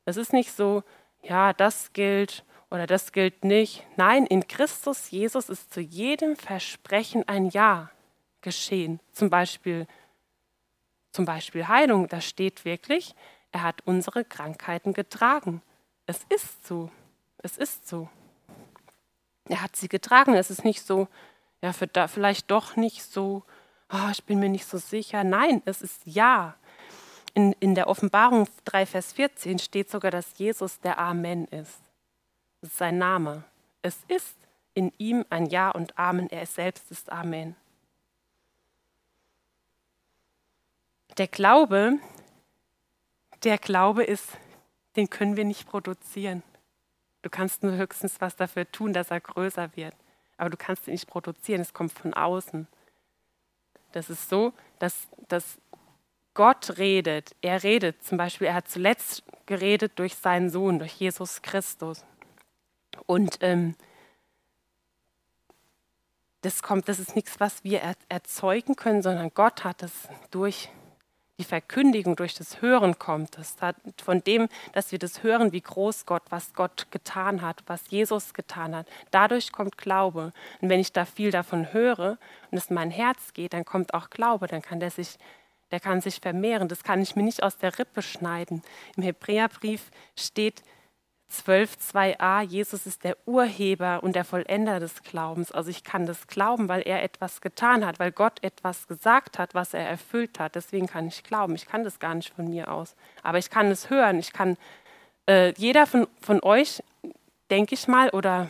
Es 0.04 0.16
ist 0.16 0.32
nicht 0.32 0.52
so, 0.52 0.82
ja, 1.22 1.52
das 1.52 1.92
gilt 1.92 2.44
oder 2.70 2.86
das 2.86 3.12
gilt 3.12 3.44
nicht. 3.44 3.84
Nein, 3.96 4.26
in 4.26 4.46
Christus 4.46 5.10
Jesus 5.10 5.48
ist 5.48 5.72
zu 5.72 5.80
jedem 5.80 6.36
Versprechen 6.36 7.26
ein 7.28 7.48
Ja 7.50 7.90
geschehen. 8.40 9.00
Zum 9.12 9.30
Beispiel, 9.30 9.86
zum 11.12 11.24
Beispiel 11.24 11.66
Heilung, 11.66 12.08
da 12.08 12.20
steht 12.20 12.64
wirklich, 12.64 13.14
er 13.52 13.62
hat 13.62 13.80
unsere 13.86 14.24
Krankheiten 14.24 14.92
getragen. 14.92 15.62
Es 16.08 16.24
ist 16.30 16.66
so. 16.66 16.90
Es 17.36 17.58
ist 17.58 17.86
so. 17.86 18.08
Er 19.44 19.60
hat 19.62 19.76
sie 19.76 19.88
getragen. 19.88 20.34
Es 20.34 20.50
ist 20.50 20.64
nicht 20.64 20.82
so, 20.82 21.06
ja, 21.60 21.72
vielleicht 21.72 22.50
doch 22.50 22.76
nicht 22.76 23.02
so, 23.02 23.44
oh, 23.92 24.08
ich 24.10 24.24
bin 24.24 24.40
mir 24.40 24.48
nicht 24.48 24.64
so 24.64 24.78
sicher. 24.78 25.22
Nein, 25.22 25.60
es 25.66 25.82
ist 25.82 26.00
ja. 26.06 26.56
In, 27.34 27.52
in 27.60 27.74
der 27.74 27.88
Offenbarung 27.88 28.48
3, 28.64 28.86
Vers 28.86 29.12
14 29.12 29.58
steht 29.58 29.90
sogar, 29.90 30.10
dass 30.10 30.38
Jesus 30.38 30.80
der 30.80 30.98
Amen 30.98 31.44
ist. 31.48 31.78
Das 32.62 32.70
ist 32.70 32.78
sein 32.78 32.96
Name. 32.96 33.44
Es 33.82 33.98
ist 34.08 34.34
in 34.72 34.90
ihm 34.96 35.26
ein 35.28 35.44
Ja 35.44 35.70
und 35.70 35.98
Amen. 35.98 36.30
Er 36.30 36.46
selbst 36.46 36.90
ist 36.90 37.12
Amen. 37.12 37.54
Der 41.18 41.28
Glaube, 41.28 41.98
der 43.44 43.58
Glaube 43.58 44.04
ist, 44.04 44.38
den 44.98 45.08
können 45.08 45.36
wir 45.36 45.44
nicht 45.44 45.68
produzieren. 45.68 46.42
Du 47.22 47.30
kannst 47.30 47.62
nur 47.62 47.72
höchstens 47.72 48.20
was 48.20 48.36
dafür 48.36 48.70
tun, 48.70 48.92
dass 48.92 49.10
er 49.10 49.20
größer 49.20 49.70
wird. 49.76 49.94
Aber 50.36 50.50
du 50.50 50.56
kannst 50.56 50.86
ihn 50.88 50.92
nicht 50.92 51.08
produzieren, 51.08 51.60
es 51.60 51.72
kommt 51.72 51.92
von 51.92 52.14
außen. 52.14 52.66
Das 53.92 54.10
ist 54.10 54.28
so, 54.28 54.52
dass, 54.78 55.08
dass 55.28 55.58
Gott 56.34 56.78
redet. 56.78 57.34
Er 57.40 57.62
redet 57.62 58.04
zum 58.04 58.18
Beispiel, 58.18 58.48
er 58.48 58.54
hat 58.54 58.68
zuletzt 58.68 59.22
geredet 59.46 59.98
durch 59.98 60.16
seinen 60.16 60.50
Sohn, 60.50 60.78
durch 60.78 60.92
Jesus 60.92 61.42
Christus. 61.42 62.04
Und 63.06 63.38
ähm, 63.40 63.76
das 66.42 66.62
kommt, 66.62 66.88
das 66.88 66.98
ist 66.98 67.16
nichts, 67.16 67.40
was 67.40 67.64
wir 67.64 67.82
erzeugen 68.08 68.76
können, 68.76 69.02
sondern 69.02 69.30
Gott 69.32 69.64
hat 69.64 69.82
es 69.82 70.08
durch 70.30 70.68
die 71.38 71.44
Verkündigung, 71.44 72.16
durch 72.16 72.34
das 72.34 72.60
Hören 72.60 72.98
kommt. 72.98 73.38
Das 73.38 73.56
von 74.02 74.22
dem, 74.24 74.48
dass 74.72 74.92
wir 74.92 74.98
das 74.98 75.22
hören, 75.22 75.52
wie 75.52 75.60
groß 75.60 76.04
Gott, 76.04 76.22
was 76.30 76.52
Gott 76.52 76.90
getan 76.90 77.42
hat, 77.42 77.62
was 77.66 77.90
Jesus 77.90 78.34
getan 78.34 78.74
hat. 78.74 78.86
Dadurch 79.10 79.52
kommt 79.52 79.78
Glaube. 79.78 80.32
Und 80.60 80.68
wenn 80.68 80.80
ich 80.80 80.92
da 80.92 81.04
viel 81.04 81.30
davon 81.30 81.72
höre 81.72 82.18
und 82.50 82.58
es 82.58 82.66
in 82.66 82.74
mein 82.74 82.90
Herz 82.90 83.32
geht, 83.32 83.52
dann 83.52 83.64
kommt 83.64 83.94
auch 83.94 84.10
Glaube. 84.10 84.48
Dann 84.48 84.62
kann 84.62 84.80
der 84.80 84.90
sich, 84.90 85.16
der 85.70 85.80
kann 85.80 86.00
sich 86.00 86.20
vermehren. 86.20 86.68
Das 86.68 86.82
kann 86.82 87.00
ich 87.00 87.14
mir 87.14 87.22
nicht 87.22 87.42
aus 87.42 87.56
der 87.56 87.78
Rippe 87.78 88.02
schneiden. 88.02 88.62
Im 88.96 89.04
Hebräerbrief 89.04 89.90
steht, 90.16 90.62
12.2a, 91.30 92.42
Jesus 92.42 92.86
ist 92.86 93.04
der 93.04 93.16
Urheber 93.26 94.02
und 94.02 94.16
der 94.16 94.24
Vollender 94.24 94.80
des 94.80 95.02
Glaubens. 95.02 95.52
Also 95.52 95.68
ich 95.68 95.84
kann 95.84 96.06
das 96.06 96.26
glauben, 96.26 96.68
weil 96.68 96.80
er 96.82 97.02
etwas 97.02 97.42
getan 97.42 97.84
hat, 97.84 97.98
weil 97.98 98.12
Gott 98.12 98.42
etwas 98.42 98.88
gesagt 98.88 99.38
hat, 99.38 99.54
was 99.54 99.74
er 99.74 99.86
erfüllt 99.86 100.40
hat. 100.40 100.54
Deswegen 100.54 100.86
kann 100.86 101.06
ich 101.06 101.22
glauben. 101.24 101.54
Ich 101.54 101.66
kann 101.66 101.84
das 101.84 101.98
gar 101.98 102.14
nicht 102.14 102.34
von 102.34 102.48
mir 102.48 102.72
aus. 102.72 102.96
Aber 103.22 103.36
ich 103.36 103.50
kann 103.50 103.66
es 103.70 103.90
hören. 103.90 104.18
Ich 104.18 104.32
kann, 104.32 104.56
äh, 105.28 105.52
jeder 105.58 105.86
von, 105.86 106.08
von 106.22 106.42
euch, 106.42 106.82
denke 107.50 107.74
ich 107.74 107.88
mal, 107.88 108.08
oder 108.10 108.48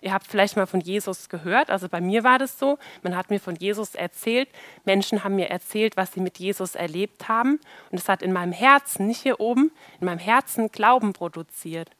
ihr 0.00 0.12
habt 0.12 0.26
vielleicht 0.26 0.56
mal 0.56 0.66
von 0.66 0.80
Jesus 0.80 1.28
gehört. 1.28 1.70
Also 1.70 1.88
bei 1.88 2.00
mir 2.00 2.24
war 2.24 2.40
das 2.40 2.58
so. 2.58 2.78
Man 3.02 3.16
hat 3.16 3.30
mir 3.30 3.38
von 3.38 3.54
Jesus 3.54 3.94
erzählt. 3.94 4.48
Menschen 4.84 5.22
haben 5.22 5.36
mir 5.36 5.50
erzählt, 5.50 5.96
was 5.96 6.14
sie 6.14 6.20
mit 6.20 6.40
Jesus 6.40 6.74
erlebt 6.74 7.28
haben. 7.28 7.60
Und 7.92 7.98
es 8.00 8.08
hat 8.08 8.22
in 8.22 8.32
meinem 8.32 8.52
Herzen, 8.52 9.06
nicht 9.06 9.22
hier 9.22 9.38
oben, 9.38 9.70
in 10.00 10.06
meinem 10.06 10.18
Herzen 10.18 10.72
Glauben 10.72 11.12
produziert. 11.12 11.90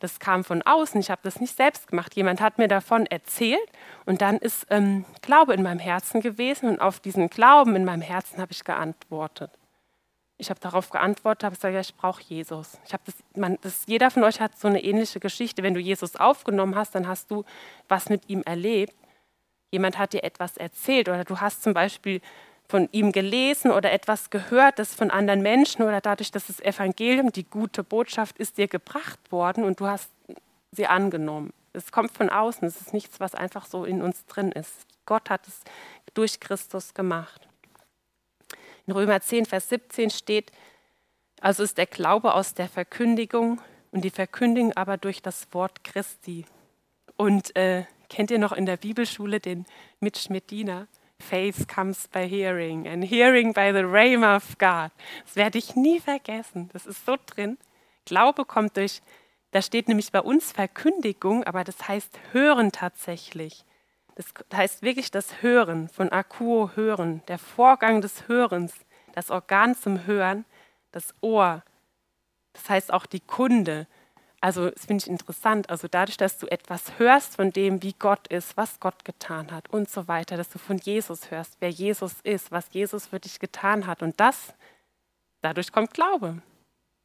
Das 0.00 0.20
kam 0.20 0.44
von 0.44 0.62
außen, 0.62 1.00
ich 1.00 1.10
habe 1.10 1.22
das 1.24 1.40
nicht 1.40 1.56
selbst 1.56 1.88
gemacht. 1.88 2.14
Jemand 2.14 2.40
hat 2.40 2.58
mir 2.58 2.68
davon 2.68 3.06
erzählt 3.06 3.68
und 4.06 4.22
dann 4.22 4.38
ist 4.38 4.66
ähm, 4.70 5.04
Glaube 5.22 5.54
in 5.54 5.62
meinem 5.62 5.80
Herzen 5.80 6.20
gewesen 6.20 6.68
und 6.68 6.80
auf 6.80 7.00
diesen 7.00 7.28
Glauben 7.28 7.74
in 7.74 7.84
meinem 7.84 8.02
Herzen 8.02 8.40
habe 8.40 8.52
ich 8.52 8.62
geantwortet. 8.64 9.50
Ich 10.40 10.50
habe 10.50 10.60
darauf 10.60 10.90
geantwortet, 10.90 11.42
habe 11.42 11.56
gesagt, 11.56 11.74
ja, 11.74 11.80
ich 11.80 11.96
brauche 11.96 12.22
Jesus. 12.22 12.78
Ich 12.86 12.92
das, 12.92 13.14
man, 13.34 13.58
das, 13.60 13.82
jeder 13.86 14.08
von 14.10 14.22
euch 14.22 14.40
hat 14.40 14.56
so 14.56 14.68
eine 14.68 14.82
ähnliche 14.84 15.18
Geschichte. 15.18 15.64
Wenn 15.64 15.74
du 15.74 15.80
Jesus 15.80 16.14
aufgenommen 16.14 16.76
hast, 16.76 16.94
dann 16.94 17.08
hast 17.08 17.30
du 17.32 17.44
was 17.88 18.08
mit 18.08 18.28
ihm 18.28 18.42
erlebt. 18.42 18.94
Jemand 19.72 19.98
hat 19.98 20.12
dir 20.12 20.22
etwas 20.22 20.56
erzählt 20.56 21.08
oder 21.08 21.24
du 21.24 21.40
hast 21.40 21.64
zum 21.64 21.74
Beispiel 21.74 22.20
von 22.68 22.88
ihm 22.92 23.12
gelesen 23.12 23.70
oder 23.70 23.92
etwas 23.92 24.28
gehört, 24.28 24.78
das 24.78 24.94
von 24.94 25.10
anderen 25.10 25.40
Menschen 25.40 25.82
oder 25.82 26.00
dadurch, 26.00 26.30
dass 26.30 26.48
das 26.48 26.60
Evangelium, 26.60 27.32
die 27.32 27.44
gute 27.44 27.82
Botschaft 27.82 28.38
ist 28.38 28.58
dir 28.58 28.68
gebracht 28.68 29.18
worden 29.32 29.64
und 29.64 29.80
du 29.80 29.86
hast 29.86 30.10
sie 30.72 30.86
angenommen. 30.86 31.52
Es 31.72 31.92
kommt 31.92 32.12
von 32.12 32.28
außen, 32.28 32.68
es 32.68 32.80
ist 32.80 32.92
nichts, 32.92 33.20
was 33.20 33.34
einfach 33.34 33.64
so 33.64 33.84
in 33.84 34.02
uns 34.02 34.26
drin 34.26 34.52
ist. 34.52 34.86
Gott 35.06 35.30
hat 35.30 35.48
es 35.48 35.62
durch 36.12 36.40
Christus 36.40 36.92
gemacht. 36.92 37.48
In 38.86 38.92
Römer 38.92 39.20
10, 39.20 39.46
Vers 39.46 39.70
17 39.70 40.10
steht, 40.10 40.52
also 41.40 41.62
ist 41.62 41.78
der 41.78 41.86
Glaube 41.86 42.34
aus 42.34 42.52
der 42.54 42.68
Verkündigung 42.68 43.60
und 43.92 44.04
die 44.04 44.10
Verkündigung 44.10 44.72
aber 44.76 44.98
durch 44.98 45.22
das 45.22 45.46
Wort 45.52 45.84
Christi. 45.84 46.44
Und 47.16 47.56
äh, 47.56 47.84
kennt 48.10 48.30
ihr 48.30 48.38
noch 48.38 48.52
in 48.52 48.66
der 48.66 48.76
Bibelschule 48.76 49.40
den 49.40 49.64
Mitch 50.00 50.30
Medina? 50.30 50.86
Faith 51.20 51.66
comes 51.66 52.08
by 52.08 52.26
hearing 52.26 52.86
and 52.86 53.04
hearing 53.04 53.52
by 53.52 53.72
the 53.72 53.84
rhema 53.84 54.36
of 54.36 54.56
God. 54.58 54.90
Das 55.24 55.36
werde 55.36 55.58
ich 55.58 55.76
nie 55.76 56.00
vergessen. 56.00 56.70
Das 56.72 56.86
ist 56.86 57.04
so 57.04 57.16
drin. 57.26 57.58
Glaube 58.04 58.44
kommt 58.44 58.76
durch, 58.76 59.02
da 59.50 59.62
steht 59.62 59.88
nämlich 59.88 60.12
bei 60.12 60.20
uns 60.20 60.52
Verkündigung, 60.52 61.44
aber 61.44 61.64
das 61.64 61.88
heißt 61.88 62.18
Hören 62.32 62.72
tatsächlich. 62.72 63.64
Das 64.14 64.26
heißt 64.52 64.82
wirklich 64.82 65.10
das 65.10 65.42
Hören, 65.42 65.88
von 65.88 66.10
Akuo 66.10 66.70
Hören, 66.74 67.22
der 67.28 67.38
Vorgang 67.38 68.00
des 68.00 68.26
Hörens, 68.28 68.74
das 69.12 69.30
Organ 69.30 69.74
zum 69.74 70.06
Hören, 70.06 70.44
das 70.92 71.14
Ohr. 71.20 71.62
Das 72.52 72.68
heißt 72.68 72.92
auch 72.92 73.06
die 73.06 73.20
Kunde, 73.20 73.86
also 74.40 74.70
das 74.70 74.86
finde 74.86 75.02
ich 75.04 75.10
interessant. 75.10 75.68
Also 75.68 75.88
dadurch, 75.88 76.16
dass 76.16 76.38
du 76.38 76.46
etwas 76.46 76.98
hörst 76.98 77.36
von 77.36 77.50
dem, 77.50 77.82
wie 77.82 77.92
Gott 77.92 78.28
ist, 78.28 78.56
was 78.56 78.78
Gott 78.78 79.04
getan 79.04 79.50
hat 79.50 79.68
und 79.70 79.90
so 79.90 80.06
weiter, 80.06 80.36
dass 80.36 80.48
du 80.48 80.58
von 80.58 80.78
Jesus 80.78 81.30
hörst, 81.30 81.56
wer 81.60 81.70
Jesus 81.70 82.14
ist, 82.22 82.52
was 82.52 82.66
Jesus 82.70 83.06
für 83.06 83.18
dich 83.18 83.40
getan 83.40 83.86
hat. 83.86 84.02
Und 84.02 84.20
das, 84.20 84.54
dadurch 85.40 85.72
kommt 85.72 85.92
Glaube. 85.92 86.40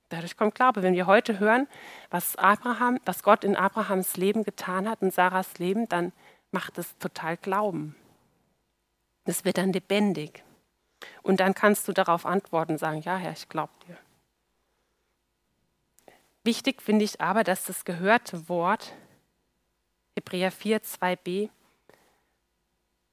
Dadurch 0.10 0.38
kommt 0.38 0.54
Glaube. 0.54 0.84
Wenn 0.84 0.94
wir 0.94 1.08
heute 1.08 1.40
hören, 1.40 1.68
was 2.12 2.36
Abraham, 2.36 3.00
was 3.06 3.24
Gott 3.24 3.44
in 3.44 3.56
Abrahams 3.56 4.16
Leben 4.16 4.44
getan 4.44 4.88
hat, 4.88 5.02
in 5.02 5.10
Sarahs 5.10 5.58
Leben, 5.58 5.90
dann 5.90 6.12
macht 6.52 6.78
es 6.78 6.96
total 7.00 7.36
Glauben. 7.38 7.96
Das 9.26 9.44
wird 9.44 9.58
dann 9.58 9.74
lebendig. 9.74 10.44
Und 11.24 11.40
dann 11.40 11.56
kannst 11.56 11.88
du 11.88 11.94
darauf 11.94 12.28
antworten 12.28 12.74
und 12.74 12.78
sagen, 12.78 13.02
ja 13.02 13.18
Herr, 13.18 13.32
ich 13.32 13.50
glaube 13.50 13.74
dir. 13.88 13.98
Wichtig 16.44 16.82
finde 16.82 17.06
ich 17.06 17.22
aber, 17.22 17.44
dass 17.44 17.66
das 17.66 17.86
gehörte 17.86 18.50
Wort, 18.50 18.94
Hebräer 20.16 20.52
4, 20.52 20.82
2b, 20.82 21.50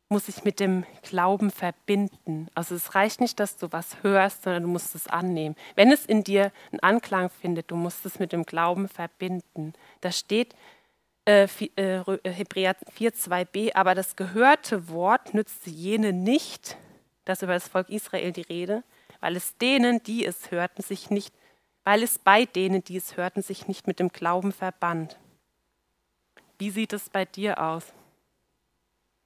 muss 0.08 0.26
sich 0.26 0.42
mit 0.42 0.58
dem 0.58 0.84
Glauben 1.02 1.52
verbinden. 1.52 2.48
Also 2.54 2.74
es 2.74 2.96
reicht 2.96 3.20
nicht, 3.20 3.38
dass 3.38 3.56
du 3.56 3.70
was 3.70 4.02
hörst, 4.02 4.42
sondern 4.42 4.64
du 4.64 4.68
musst 4.68 4.96
es 4.96 5.06
annehmen. 5.06 5.54
Wenn 5.76 5.92
es 5.92 6.04
in 6.04 6.24
dir 6.24 6.50
einen 6.72 6.80
Anklang 6.80 7.30
findet, 7.30 7.70
du 7.70 7.76
musst 7.76 8.04
es 8.04 8.18
mit 8.18 8.32
dem 8.32 8.44
Glauben 8.44 8.88
verbinden. 8.88 9.72
Da 10.00 10.10
steht 10.10 10.56
äh, 11.26 11.44
äh, 11.44 12.00
äh 12.00 12.30
Hebräer 12.32 12.74
4, 12.92 13.12
2b, 13.14 13.74
aber 13.74 13.94
das 13.94 14.16
gehörte 14.16 14.88
Wort 14.88 15.32
nützte 15.32 15.70
jene 15.70 16.12
nicht, 16.12 16.76
dass 17.24 17.42
über 17.42 17.52
das 17.52 17.68
Volk 17.68 17.88
Israel 17.88 18.32
die 18.32 18.40
Rede, 18.40 18.82
weil 19.20 19.36
es 19.36 19.56
denen, 19.58 20.02
die 20.02 20.26
es 20.26 20.50
hörten, 20.50 20.82
sich 20.82 21.10
nicht, 21.10 21.32
weil 21.84 22.02
es 22.02 22.18
bei 22.18 22.44
denen, 22.44 22.84
die 22.84 22.96
es 22.96 23.16
hörten, 23.16 23.42
sich 23.42 23.68
nicht 23.68 23.86
mit 23.86 23.98
dem 23.98 24.08
Glauben 24.08 24.52
verband. 24.52 25.18
Wie 26.58 26.70
sieht 26.70 26.92
es 26.92 27.08
bei 27.08 27.24
dir 27.24 27.60
aus? 27.60 27.84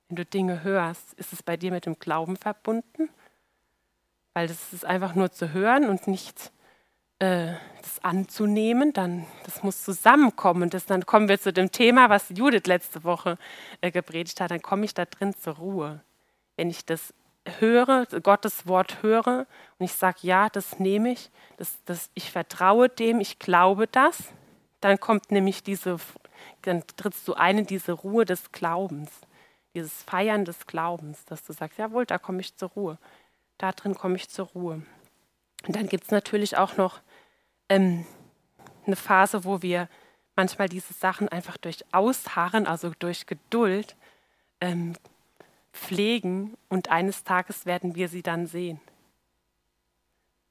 Wenn 0.09 0.17
du 0.17 0.25
Dinge 0.25 0.63
hörst, 0.63 1.15
ist 1.15 1.33
es 1.33 1.43
bei 1.43 1.57
dir 1.57 1.73
mit 1.73 1.87
dem 1.87 1.99
Glauben 1.99 2.37
verbunden? 2.37 3.09
Weil 4.35 4.49
das 4.49 4.73
ist 4.73 4.85
einfach 4.85 5.15
nur 5.15 5.33
zu 5.33 5.53
hören 5.53 5.89
und 5.89 6.07
nicht 6.07 6.53
äh, 7.19 7.55
das 7.81 8.03
anzunehmen, 8.03 8.93
dann 8.93 9.27
das 9.45 9.63
muss 9.63 9.83
zusammenkommen. 9.83 10.71
Das, 10.71 10.87
dann 10.87 11.07
kommen 11.07 11.29
wir 11.29 11.41
zu 11.41 11.53
dem 11.53 11.71
Thema, 11.73 12.11
was 12.11 12.31
Judith 12.31 12.67
letzte 12.67 13.05
Woche 13.05 13.39
äh, 13.81 13.91
gepredigt 13.91 14.41
hat. 14.41 14.51
Dann 14.51 14.63
komme 14.63 14.85
ich 14.85 14.95
da 14.95 15.05
drin 15.05 15.35
zur 15.35 15.55
Ruhe. 15.57 16.01
Wenn 16.57 16.71
ich 16.71 16.85
das 16.85 17.15
höre, 17.59 18.07
Gottes 18.23 18.67
Wort 18.67 19.03
höre 19.03 19.47
und 19.79 19.85
ich 19.85 19.93
sage, 19.93 20.19
ja, 20.23 20.49
das 20.49 20.79
nehme 20.79 21.13
ich, 21.13 21.31
das, 21.57 21.79
das, 21.85 22.11
ich 22.15 22.31
vertraue 22.31 22.89
dem, 22.89 23.21
ich 23.21 23.39
glaube 23.39 23.87
das, 23.87 24.25
dann 24.81 24.99
kommt 24.99 25.31
nämlich 25.31 25.63
diese, 25.63 25.99
dann 26.63 26.83
trittst 26.97 27.27
du 27.29 27.35
ein 27.35 27.59
in 27.59 27.67
diese 27.67 27.93
Ruhe 27.93 28.25
des 28.25 28.53
Glaubens 28.53 29.11
dieses 29.75 30.03
Feiern 30.05 30.45
des 30.45 30.67
Glaubens, 30.67 31.25
dass 31.25 31.45
du 31.45 31.53
sagst, 31.53 31.79
jawohl, 31.79 32.07
da 32.07 32.19
komme 32.19 32.41
ich 32.41 32.57
zur 32.57 32.71
Ruhe. 32.71 32.99
Da 33.59 33.73
drin 33.73 33.95
komme 33.95 34.17
ich 34.17 34.29
zur 34.29 34.47
Ruhe. 34.47 34.83
Und 35.67 35.77
dann 35.77 35.89
gibt 35.89 36.05
es 36.05 36.11
natürlich 36.11 36.57
auch 36.57 36.77
noch 36.77 37.01
ähm, 37.69 38.07
eine 38.87 38.97
Phase, 38.97 39.45
wo 39.45 39.63
wir 39.63 39.89
manchmal 40.37 40.69
diese 40.69 40.93
Sachen 40.95 41.29
einfach 41.29 41.57
durch 41.57 41.85
Ausharren, 41.93 42.67
also 42.67 42.93
durch 42.99 43.27
Geduld, 43.27 43.97
ähm, 44.61 44.95
pflegen 45.75 46.57
und 46.69 46.91
eines 46.91 47.25
Tages 47.25 47.67
werden 47.67 47.95
wir 47.95 48.09
sie 48.09 48.23
dann 48.23 48.47
sehen. 48.47 48.81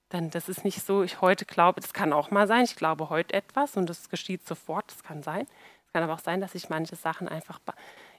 Dann, 0.09 0.29
das 0.29 0.49
ist 0.49 0.63
nicht 0.63 0.86
so, 0.86 1.01
ich 1.01 1.21
heute 1.21 1.45
glaube, 1.45 1.81
das 1.81 1.93
kann 1.93 2.13
auch 2.13 2.29
mal 2.29 2.47
sein, 2.47 2.65
ich 2.65 2.75
glaube 2.75 3.09
heute 3.09 3.33
etwas 3.33 3.77
und 3.77 3.89
das 3.89 4.09
geschieht 4.09 4.45
sofort, 4.45 4.91
das 4.91 5.01
kann 5.01 5.23
sein. 5.23 5.47
Es 5.88 5.93
kann 5.93 6.03
aber 6.03 6.13
auch 6.13 6.19
sein, 6.19 6.41
dass 6.41 6.53
ich 6.53 6.69
manche 6.69 6.95
Sachen 6.95 7.27
einfach 7.27 7.59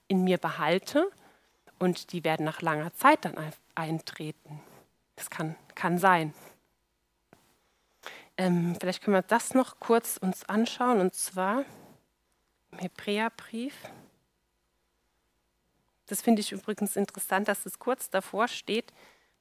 in 0.09 0.25
mir 0.25 0.39
behalte 0.39 1.09
und 1.79 2.13
die 2.13 2.25
werden 2.25 2.45
nach 2.45 2.63
langer 2.63 2.93
Zeit 2.95 3.25
dann 3.25 3.37
eintreten. 3.75 4.61
Das 5.15 5.31
kann, 5.31 5.55
kann 5.75 5.99
sein. 5.99 6.35
Ähm, 8.37 8.77
vielleicht 8.81 9.03
können 9.03 9.17
wir 9.17 9.23
das 9.23 9.55
noch 9.55 9.79
kurz 9.79 10.17
uns 10.17 10.49
anschauen 10.49 11.01
und 11.01 11.15
zwar 11.15 11.65
im 12.73 12.79
Hebräerbrief. 12.79 13.77
Das 16.15 16.23
finde 16.23 16.43
ich 16.43 16.53
übrigens 16.53 16.95
interessant, 16.95 17.49
dass 17.49 17.67
es 17.67 17.81
kurz 17.81 18.09
davor 18.09 18.47
steht, 18.47 18.93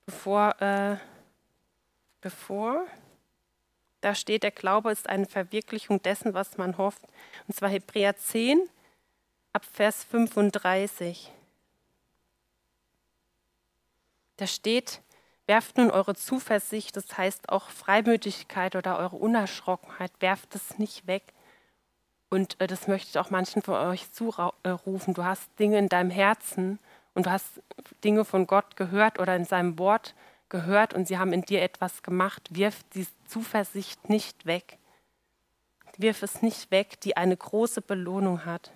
bevor, 0.08 0.60
äh, 0.60 0.98
bevor 2.20 2.88
da 4.02 4.16
steht, 4.16 4.42
der 4.42 4.50
Glaube 4.50 4.92
ist 4.92 5.08
eine 5.08 5.28
Verwirklichung 5.28 6.02
dessen, 6.02 6.34
was 6.34 6.58
man 6.58 6.80
hofft. 6.80 7.04
Und 7.48 7.56
zwar 7.56 7.70
Hebräer 7.70 8.18
10, 8.18 8.68
ab 9.52 9.64
Vers 9.72 10.04
35. 10.06 11.32
Da 14.38 14.48
steht, 14.48 15.04
werft 15.46 15.78
nun 15.78 15.92
eure 15.92 16.16
Zuversicht, 16.16 16.98
das 16.98 17.16
heißt 17.16 17.50
auch 17.50 17.70
Freimütigkeit 17.70 18.76
oder 18.76 18.98
eure 18.98 19.18
Unerschrockenheit, 19.18 20.12
werft 20.22 20.56
es 20.56 20.80
nicht 20.80 21.06
weg. 21.06 21.33
Und 22.34 22.60
äh, 22.60 22.66
das 22.66 22.88
möchte 22.88 23.12
ich 23.12 23.20
auch 23.20 23.30
manchen 23.30 23.62
von 23.62 23.76
euch 23.76 24.12
zurufen. 24.12 25.14
Du 25.14 25.24
hast 25.24 25.48
Dinge 25.60 25.78
in 25.78 25.88
deinem 25.88 26.10
Herzen 26.10 26.80
und 27.14 27.28
du 27.28 27.32
hast 27.32 27.62
Dinge 28.04 28.26
von 28.26 28.48
Gott 28.48 28.76
gehört 28.76 29.20
oder 29.20 29.36
in 29.36 29.46
seinem 29.46 29.78
Wort 29.78 30.16
gehört 30.50 30.96
und 30.96 31.08
sie 31.08 31.20
haben 31.20 31.32
in 31.32 31.44
dir 31.44 31.62
etwas 31.62 32.02
gemacht. 32.02 32.50
Wirf 32.50 32.82
die 32.96 33.06
Zuversicht 33.28 34.10
nicht 34.10 34.48
weg. 34.48 34.80
Wirf 35.98 36.24
es 36.24 36.42
nicht 36.42 36.72
weg, 36.72 37.00
die 37.02 37.16
eine 37.18 37.38
große 37.38 37.82
Belohnung 37.82 38.46
hat. 38.46 38.72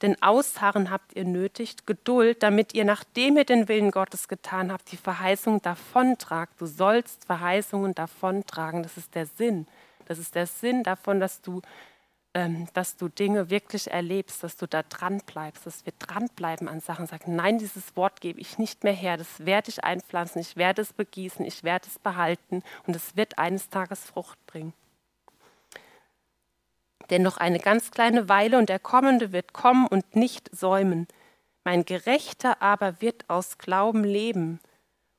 Denn 0.00 0.16
Ausharren 0.22 0.90
habt 0.90 1.16
ihr 1.16 1.24
nötig, 1.24 1.86
Geduld, 1.86 2.44
damit 2.44 2.72
ihr, 2.72 2.84
nachdem 2.84 3.36
ihr 3.36 3.44
den 3.44 3.66
Willen 3.66 3.90
Gottes 3.90 4.28
getan 4.28 4.70
habt, 4.70 4.92
die 4.92 4.96
Verheißung 4.96 5.60
davontragt. 5.60 6.52
Du 6.60 6.66
sollst 6.66 7.24
Verheißungen 7.24 7.96
davontragen. 7.96 8.84
Das 8.84 8.96
ist 8.96 9.16
der 9.16 9.26
Sinn. 9.26 9.66
Das 10.10 10.18
ist 10.18 10.34
der 10.34 10.48
Sinn 10.48 10.82
davon, 10.82 11.20
dass 11.20 11.40
du, 11.40 11.62
ähm, 12.34 12.66
dass 12.72 12.96
du 12.96 13.08
Dinge 13.08 13.48
wirklich 13.48 13.92
erlebst, 13.92 14.42
dass 14.42 14.56
du 14.56 14.66
da 14.66 14.82
dran 14.82 15.22
bleibst, 15.24 15.66
dass 15.66 15.86
wir 15.86 15.92
dranbleiben 16.00 16.66
an 16.66 16.80
Sachen. 16.80 17.06
Sagen, 17.06 17.36
nein, 17.36 17.58
dieses 17.58 17.94
Wort 17.94 18.20
gebe 18.20 18.40
ich 18.40 18.58
nicht 18.58 18.82
mehr 18.82 18.92
her. 18.92 19.16
Das 19.16 19.46
werde 19.46 19.70
ich 19.70 19.84
einpflanzen. 19.84 20.40
Ich 20.40 20.56
werde 20.56 20.82
es 20.82 20.92
begießen. 20.92 21.44
Ich 21.44 21.62
werde 21.62 21.86
es 21.86 22.00
behalten. 22.00 22.64
Und 22.88 22.96
es 22.96 23.16
wird 23.16 23.38
eines 23.38 23.68
Tages 23.68 24.00
Frucht 24.00 24.44
bringen. 24.46 24.72
Denn 27.10 27.22
noch 27.22 27.36
eine 27.36 27.60
ganz 27.60 27.92
kleine 27.92 28.28
Weile 28.28 28.58
und 28.58 28.68
der 28.68 28.80
Kommende 28.80 29.30
wird 29.30 29.52
kommen 29.52 29.86
und 29.86 30.16
nicht 30.16 30.50
säumen. 30.52 31.06
Mein 31.62 31.84
Gerechter 31.84 32.60
aber 32.60 33.00
wird 33.00 33.30
aus 33.30 33.58
Glauben 33.58 34.02
leben. 34.02 34.58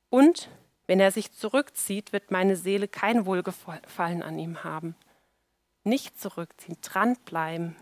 Und 0.09 0.49
wenn 0.91 0.99
er 0.99 1.13
sich 1.13 1.31
zurückzieht, 1.31 2.11
wird 2.11 2.31
meine 2.31 2.57
Seele 2.57 2.85
kein 2.85 3.25
Wohlgefallen 3.25 4.21
an 4.21 4.37
ihm 4.37 4.65
haben. 4.65 4.93
Nicht 5.85 6.19
zurückziehen, 6.19 6.75
dranbleiben. 6.81 7.77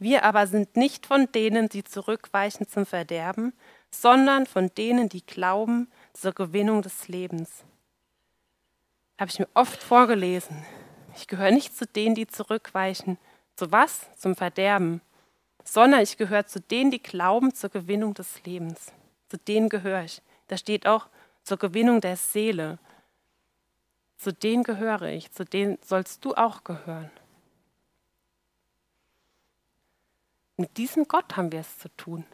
Wir 0.00 0.24
aber 0.24 0.48
sind 0.48 0.76
nicht 0.76 1.06
von 1.06 1.30
denen, 1.30 1.68
die 1.68 1.84
zurückweichen 1.84 2.66
zum 2.66 2.86
Verderben, 2.86 3.52
sondern 3.92 4.46
von 4.46 4.72
denen, 4.76 5.10
die 5.10 5.24
glauben 5.24 5.92
zur 6.12 6.32
Gewinnung 6.32 6.82
des 6.82 7.06
Lebens. 7.06 7.62
Habe 9.16 9.30
ich 9.30 9.38
mir 9.38 9.48
oft 9.54 9.80
vorgelesen. 9.80 10.56
Ich 11.14 11.28
gehöre 11.28 11.52
nicht 11.52 11.76
zu 11.76 11.86
denen, 11.86 12.16
die 12.16 12.26
zurückweichen. 12.26 13.16
Zu 13.54 13.70
was? 13.70 14.08
Zum 14.18 14.34
Verderben. 14.34 15.02
Sondern 15.62 16.00
ich 16.00 16.16
gehöre 16.16 16.46
zu 16.46 16.58
denen, 16.60 16.90
die 16.90 17.00
glauben 17.00 17.54
zur 17.54 17.70
Gewinnung 17.70 18.12
des 18.12 18.42
Lebens. 18.42 18.90
Zu 19.28 19.38
denen 19.38 19.68
gehöre 19.68 20.02
ich. 20.02 20.20
Da 20.48 20.56
steht 20.56 20.88
auch 20.88 21.06
zur 21.42 21.58
Gewinnung 21.58 22.00
der 22.00 22.16
Seele. 22.16 22.78
Zu 24.16 24.32
denen 24.32 24.62
gehöre 24.62 25.02
ich. 25.02 25.32
Zu 25.32 25.44
denen 25.44 25.78
sollst 25.84 26.24
du 26.24 26.34
auch 26.34 26.64
gehören. 26.64 27.10
Mit 30.56 30.76
diesem 30.76 31.08
Gott 31.08 31.36
haben 31.36 31.50
wir 31.50 31.60
es 31.60 31.78
zu 31.78 31.88
tun. 31.96 32.24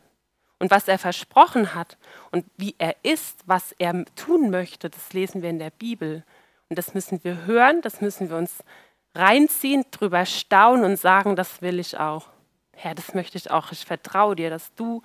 Und 0.58 0.70
was 0.70 0.88
er 0.88 0.98
versprochen 0.98 1.74
hat 1.74 1.96
und 2.30 2.44
wie 2.56 2.74
er 2.78 2.96
ist, 3.04 3.42
was 3.46 3.72
er 3.72 4.04
tun 4.16 4.50
möchte, 4.50 4.90
das 4.90 5.12
lesen 5.12 5.40
wir 5.40 5.50
in 5.50 5.60
der 5.60 5.70
Bibel. 5.70 6.24
Und 6.68 6.78
das 6.78 6.94
müssen 6.94 7.22
wir 7.22 7.46
hören, 7.46 7.80
das 7.80 8.00
müssen 8.00 8.28
wir 8.28 8.36
uns 8.36 8.64
reinziehen, 9.14 9.84
drüber 9.90 10.26
staunen 10.26 10.84
und 10.84 10.96
sagen, 10.96 11.36
das 11.36 11.62
will 11.62 11.78
ich 11.78 11.98
auch. 11.98 12.28
Herr, 12.72 12.94
das 12.94 13.14
möchte 13.14 13.38
ich 13.38 13.50
auch. 13.50 13.72
Ich 13.72 13.84
vertraue 13.84 14.36
dir, 14.36 14.50
dass 14.50 14.74
du 14.74 15.02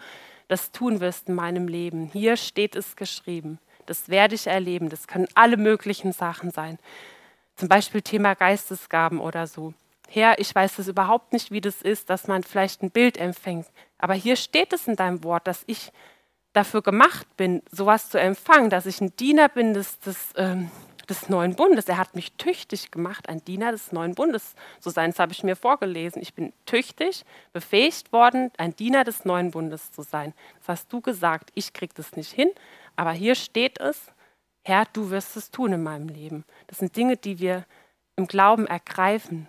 das 0.48 0.72
tun 0.72 1.00
wirst 1.00 1.30
in 1.30 1.36
meinem 1.36 1.68
Leben. 1.68 2.10
Hier 2.12 2.36
steht 2.36 2.76
es 2.76 2.96
geschrieben. 2.96 3.60
Das 3.86 4.10
werde 4.10 4.36
ich 4.36 4.48
erleben. 4.48 4.90
Das 4.90 5.08
können 5.08 5.28
alle 5.36 5.58
möglichen 5.58 6.12
Sachen 6.12 6.52
sein. 6.52 6.78
Zum 7.56 7.70
Beispiel 7.70 8.02
Thema 8.02 8.34
Geistesgaben 8.34 9.20
oder 9.20 9.48
so. 9.48 9.74
Herr, 10.10 10.40
ich 10.40 10.54
weiß 10.54 10.76
das 10.76 10.88
überhaupt 10.88 11.34
nicht, 11.34 11.52
wie 11.52 11.62
das 11.62 11.82
ist, 11.82 12.10
dass 12.10 12.28
man 12.28 12.44
vielleicht 12.44 12.84
ein 12.84 12.92
Bild 12.92 13.18
empfängt. 13.18 13.68
Aber 13.98 14.14
hier 14.14 14.36
steht 14.36 14.74
es 14.74 14.88
in 14.88 14.96
deinem 14.96 15.24
Wort, 15.24 15.48
dass 15.48 15.64
ich 15.66 15.92
dafür 16.54 16.82
gemacht 16.82 17.26
bin, 17.36 17.64
sowas 17.72 18.10
zu 18.10 18.20
empfangen, 18.20 18.70
dass 18.70 18.86
ich 18.86 19.02
ein 19.02 19.16
Diener 19.16 19.50
bin 19.50 19.74
des, 19.74 20.00
des 20.00 20.30
ähm, 20.36 20.70
des 21.10 21.30
neuen 21.30 21.56
Bundes. 21.56 21.88
Er 21.88 21.98
hat 21.98 22.16
mich 22.16 22.34
tüchtig 22.34 22.92
gemacht, 22.92 23.30
ein 23.30 23.44
Diener 23.44 23.72
des 23.72 23.92
neuen 23.92 24.16
Bundes 24.16 24.56
zu 24.80 24.90
sein. 24.90 25.12
Das 25.12 25.20
habe 25.20 25.34
ich 25.34 25.44
mir 25.44 25.56
vorgelesen. 25.56 26.22
Ich 26.22 26.34
bin 26.34 26.54
tüchtig, 26.66 27.26
befähigt 27.52 28.12
worden, 28.12 28.52
ein 28.58 28.76
Diener 28.76 29.04
des 29.04 29.26
neuen 29.26 29.52
Bundes 29.52 29.92
zu 29.92 30.02
sein. 30.02 30.34
Das 30.60 30.70
hast 30.70 30.94
du 30.94 31.02
gesagt. 31.02 31.52
Ich 31.56 31.74
kriege 31.74 31.94
das 31.96 32.16
nicht 32.16 32.32
hin, 32.32 32.50
aber 32.96 33.12
hier 33.12 33.36
steht 33.36 33.80
es, 33.80 34.12
Herr, 34.64 34.86
du 34.94 35.10
wirst 35.10 35.36
es 35.36 35.52
tun 35.52 35.74
in 35.74 35.84
meinem 35.84 36.08
Leben. 36.08 36.46
Das 36.68 36.80
sind 36.80 36.96
Dinge, 36.96 37.18
die 37.18 37.40
wir 37.40 37.66
im 38.16 38.28
Glauben 38.28 38.68
ergreifen. 38.68 39.48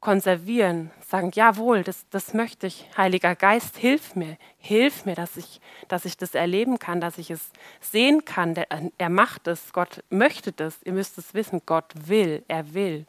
konservieren, 0.00 0.90
sagen, 1.06 1.30
jawohl, 1.34 1.84
das, 1.84 2.06
das 2.08 2.32
möchte 2.32 2.66
ich. 2.66 2.88
Heiliger 2.96 3.36
Geist, 3.36 3.76
hilf 3.76 4.16
mir, 4.16 4.38
hilf 4.56 5.04
mir, 5.04 5.14
dass 5.14 5.36
ich, 5.36 5.60
dass 5.88 6.06
ich 6.06 6.16
das 6.16 6.34
erleben 6.34 6.78
kann, 6.78 7.02
dass 7.02 7.18
ich 7.18 7.30
es 7.30 7.50
sehen 7.82 8.24
kann. 8.24 8.54
Der, 8.54 8.66
er 8.96 9.10
macht 9.10 9.46
es, 9.46 9.74
Gott 9.74 10.02
möchte 10.08 10.52
das. 10.52 10.82
Ihr 10.84 10.94
müsst 10.94 11.18
es 11.18 11.34
wissen, 11.34 11.60
Gott 11.66 11.92
will, 11.94 12.42
er 12.48 12.72
will. 12.72 13.04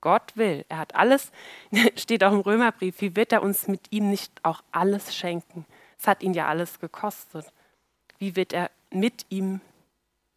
Gott 0.00 0.36
will. 0.36 0.64
Er 0.68 0.78
hat 0.78 0.94
alles, 0.94 1.32
steht 1.96 2.22
auch 2.22 2.32
im 2.32 2.38
Römerbrief, 2.38 3.00
wie 3.00 3.16
wird 3.16 3.32
er 3.32 3.42
uns 3.42 3.66
mit 3.66 3.90
ihm 3.90 4.08
nicht 4.08 4.32
auch 4.44 4.62
alles 4.70 5.16
schenken? 5.16 5.66
Es 5.98 6.06
hat 6.06 6.22
ihn 6.22 6.32
ja 6.32 6.46
alles 6.46 6.78
gekostet. 6.78 7.46
Wie 8.18 8.36
wird 8.36 8.52
er 8.52 8.70
mit 8.92 9.26
ihm 9.28 9.60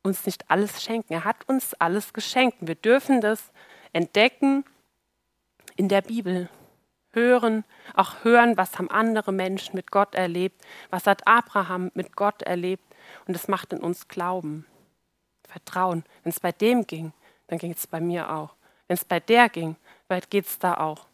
uns 0.03 0.25
nicht 0.25 0.49
alles 0.49 0.83
schenken? 0.83 1.13
Er 1.13 1.25
hat 1.25 1.47
uns 1.47 1.73
alles 1.75 2.13
geschenkt. 2.13 2.57
Wir 2.61 2.75
dürfen 2.75 3.21
das 3.21 3.51
entdecken 3.93 4.63
in 5.75 5.89
der 5.89 6.01
Bibel 6.01 6.49
hören, 7.11 7.63
auch 7.95 8.23
hören, 8.23 8.57
was 8.57 8.77
haben 8.77 8.89
andere 8.89 9.31
Menschen 9.31 9.75
mit 9.75 9.91
Gott 9.91 10.15
erlebt, 10.15 10.63
was 10.89 11.07
hat 11.07 11.27
Abraham 11.27 11.91
mit 11.93 12.15
Gott 12.15 12.43
erlebt 12.43 12.83
und 13.25 13.33
das 13.33 13.47
macht 13.47 13.73
in 13.73 13.79
uns 13.79 14.07
Glauben, 14.07 14.65
Vertrauen. 15.47 16.03
Wenn 16.23 16.31
es 16.31 16.39
bei 16.39 16.51
dem 16.51 16.85
ging, 16.85 17.13
dann 17.47 17.57
ging 17.57 17.71
es 17.71 17.87
bei 17.87 17.99
mir 17.99 18.31
auch. 18.31 18.55
Wenn 18.87 18.95
es 18.95 19.05
bei 19.05 19.19
der 19.19 19.49
ging, 19.49 19.75
weit 20.07 20.29
geht 20.29 20.45
es 20.45 20.59
da 20.59 20.75
auch. 20.75 21.08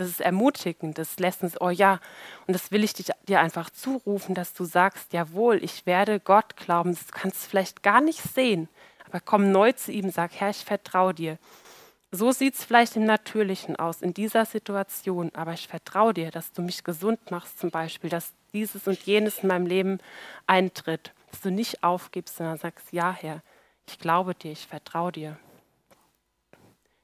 Das 0.00 0.08
ist 0.08 0.22
ermutigend, 0.22 0.96
das 0.96 1.18
lässt 1.18 1.42
uns, 1.42 1.60
oh 1.60 1.68
ja, 1.68 2.00
und 2.46 2.54
das 2.54 2.70
will 2.70 2.84
ich 2.84 2.94
dir 2.94 3.38
einfach 3.38 3.68
zurufen, 3.68 4.34
dass 4.34 4.54
du 4.54 4.64
sagst, 4.64 5.12
jawohl, 5.12 5.62
ich 5.62 5.84
werde 5.84 6.20
Gott 6.20 6.56
glauben, 6.56 6.94
das 6.94 7.12
kannst 7.12 7.44
du 7.44 7.50
vielleicht 7.50 7.82
gar 7.82 8.00
nicht 8.00 8.22
sehen, 8.22 8.70
aber 9.06 9.20
komm 9.20 9.52
neu 9.52 9.72
zu 9.72 9.92
ihm, 9.92 10.10
sag, 10.10 10.32
Herr, 10.32 10.48
ich 10.48 10.64
vertraue 10.64 11.12
dir. 11.12 11.36
So 12.12 12.32
sieht 12.32 12.54
es 12.54 12.64
vielleicht 12.64 12.96
im 12.96 13.04
Natürlichen 13.04 13.76
aus, 13.76 14.00
in 14.00 14.14
dieser 14.14 14.46
Situation, 14.46 15.30
aber 15.34 15.52
ich 15.52 15.68
vertraue 15.68 16.14
dir, 16.14 16.30
dass 16.30 16.50
du 16.52 16.62
mich 16.62 16.82
gesund 16.82 17.30
machst 17.30 17.58
zum 17.60 17.70
Beispiel, 17.70 18.08
dass 18.08 18.32
dieses 18.54 18.88
und 18.88 19.02
jenes 19.02 19.40
in 19.40 19.48
meinem 19.48 19.66
Leben 19.66 19.98
eintritt, 20.46 21.12
dass 21.30 21.42
du 21.42 21.50
nicht 21.50 21.84
aufgibst, 21.84 22.38
sondern 22.38 22.56
sagst, 22.56 22.90
ja 22.94 23.12
Herr, 23.12 23.42
ich 23.86 23.98
glaube 23.98 24.34
dir, 24.34 24.52
ich 24.52 24.66
vertraue 24.66 25.12
dir. 25.12 25.38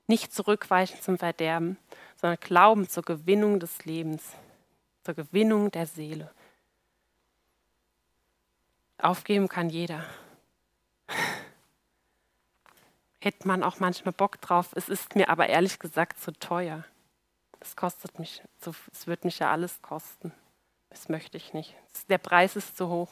Nicht 0.07 0.33
zurückweichen 0.33 1.03
zum 1.03 1.19
Verderben, 1.19 1.77
sondern 2.27 2.41
Glauben 2.41 2.89
zur 2.89 3.05
Gewinnung 3.05 3.61
des 3.61 3.85
Lebens, 3.85 4.33
zur 5.05 5.15
Gewinnung 5.15 5.71
der 5.71 5.87
Seele. 5.87 6.33
Aufgeben 8.99 9.49
kann 9.49 9.71
jeder 9.71 10.05
hätte 13.21 13.47
man 13.47 13.63
auch 13.63 13.79
manchmal 13.79 14.13
Bock 14.13 14.41
drauf. 14.41 14.73
Es 14.75 14.89
ist 14.89 15.15
mir 15.15 15.29
aber 15.29 15.49
ehrlich 15.49 15.79
gesagt 15.79 16.19
zu 16.19 16.33
teuer. 16.33 16.85
Es 17.61 17.77
kostet 17.77 18.19
mich, 18.19 18.43
es 18.93 19.07
wird 19.07 19.25
mich 19.25 19.39
ja 19.39 19.53
alles 19.53 19.81
kosten. 19.83 20.33
Das 20.91 21.09
möchte 21.09 21.37
ich 21.37 21.53
nicht. 21.53 21.77
Der 22.09 22.19
Preis 22.19 22.57
ist 22.57 22.77
zu 22.77 22.89
hoch. 22.89 23.11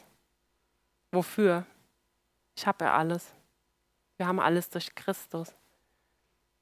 Wofür? 1.11 1.65
Ich 2.57 2.67
habe 2.67 2.83
ja 2.85 2.97
alles. 2.97 3.33
Wir 4.17 4.27
haben 4.27 4.41
alles 4.41 4.69
durch 4.69 4.93
Christus. 4.93 5.53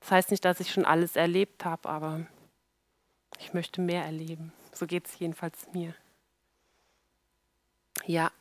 Das 0.01 0.11
heißt 0.11 0.31
nicht, 0.31 0.43
dass 0.43 0.59
ich 0.59 0.71
schon 0.71 0.85
alles 0.85 1.15
erlebt 1.15 1.63
habe, 1.63 1.87
aber 1.87 2.27
ich 3.39 3.53
möchte 3.53 3.81
mehr 3.81 4.03
erleben. 4.03 4.53
So 4.73 4.87
geht 4.87 5.07
es 5.07 5.19
jedenfalls 5.19 5.67
mir. 5.73 5.93
Ja. 8.05 8.31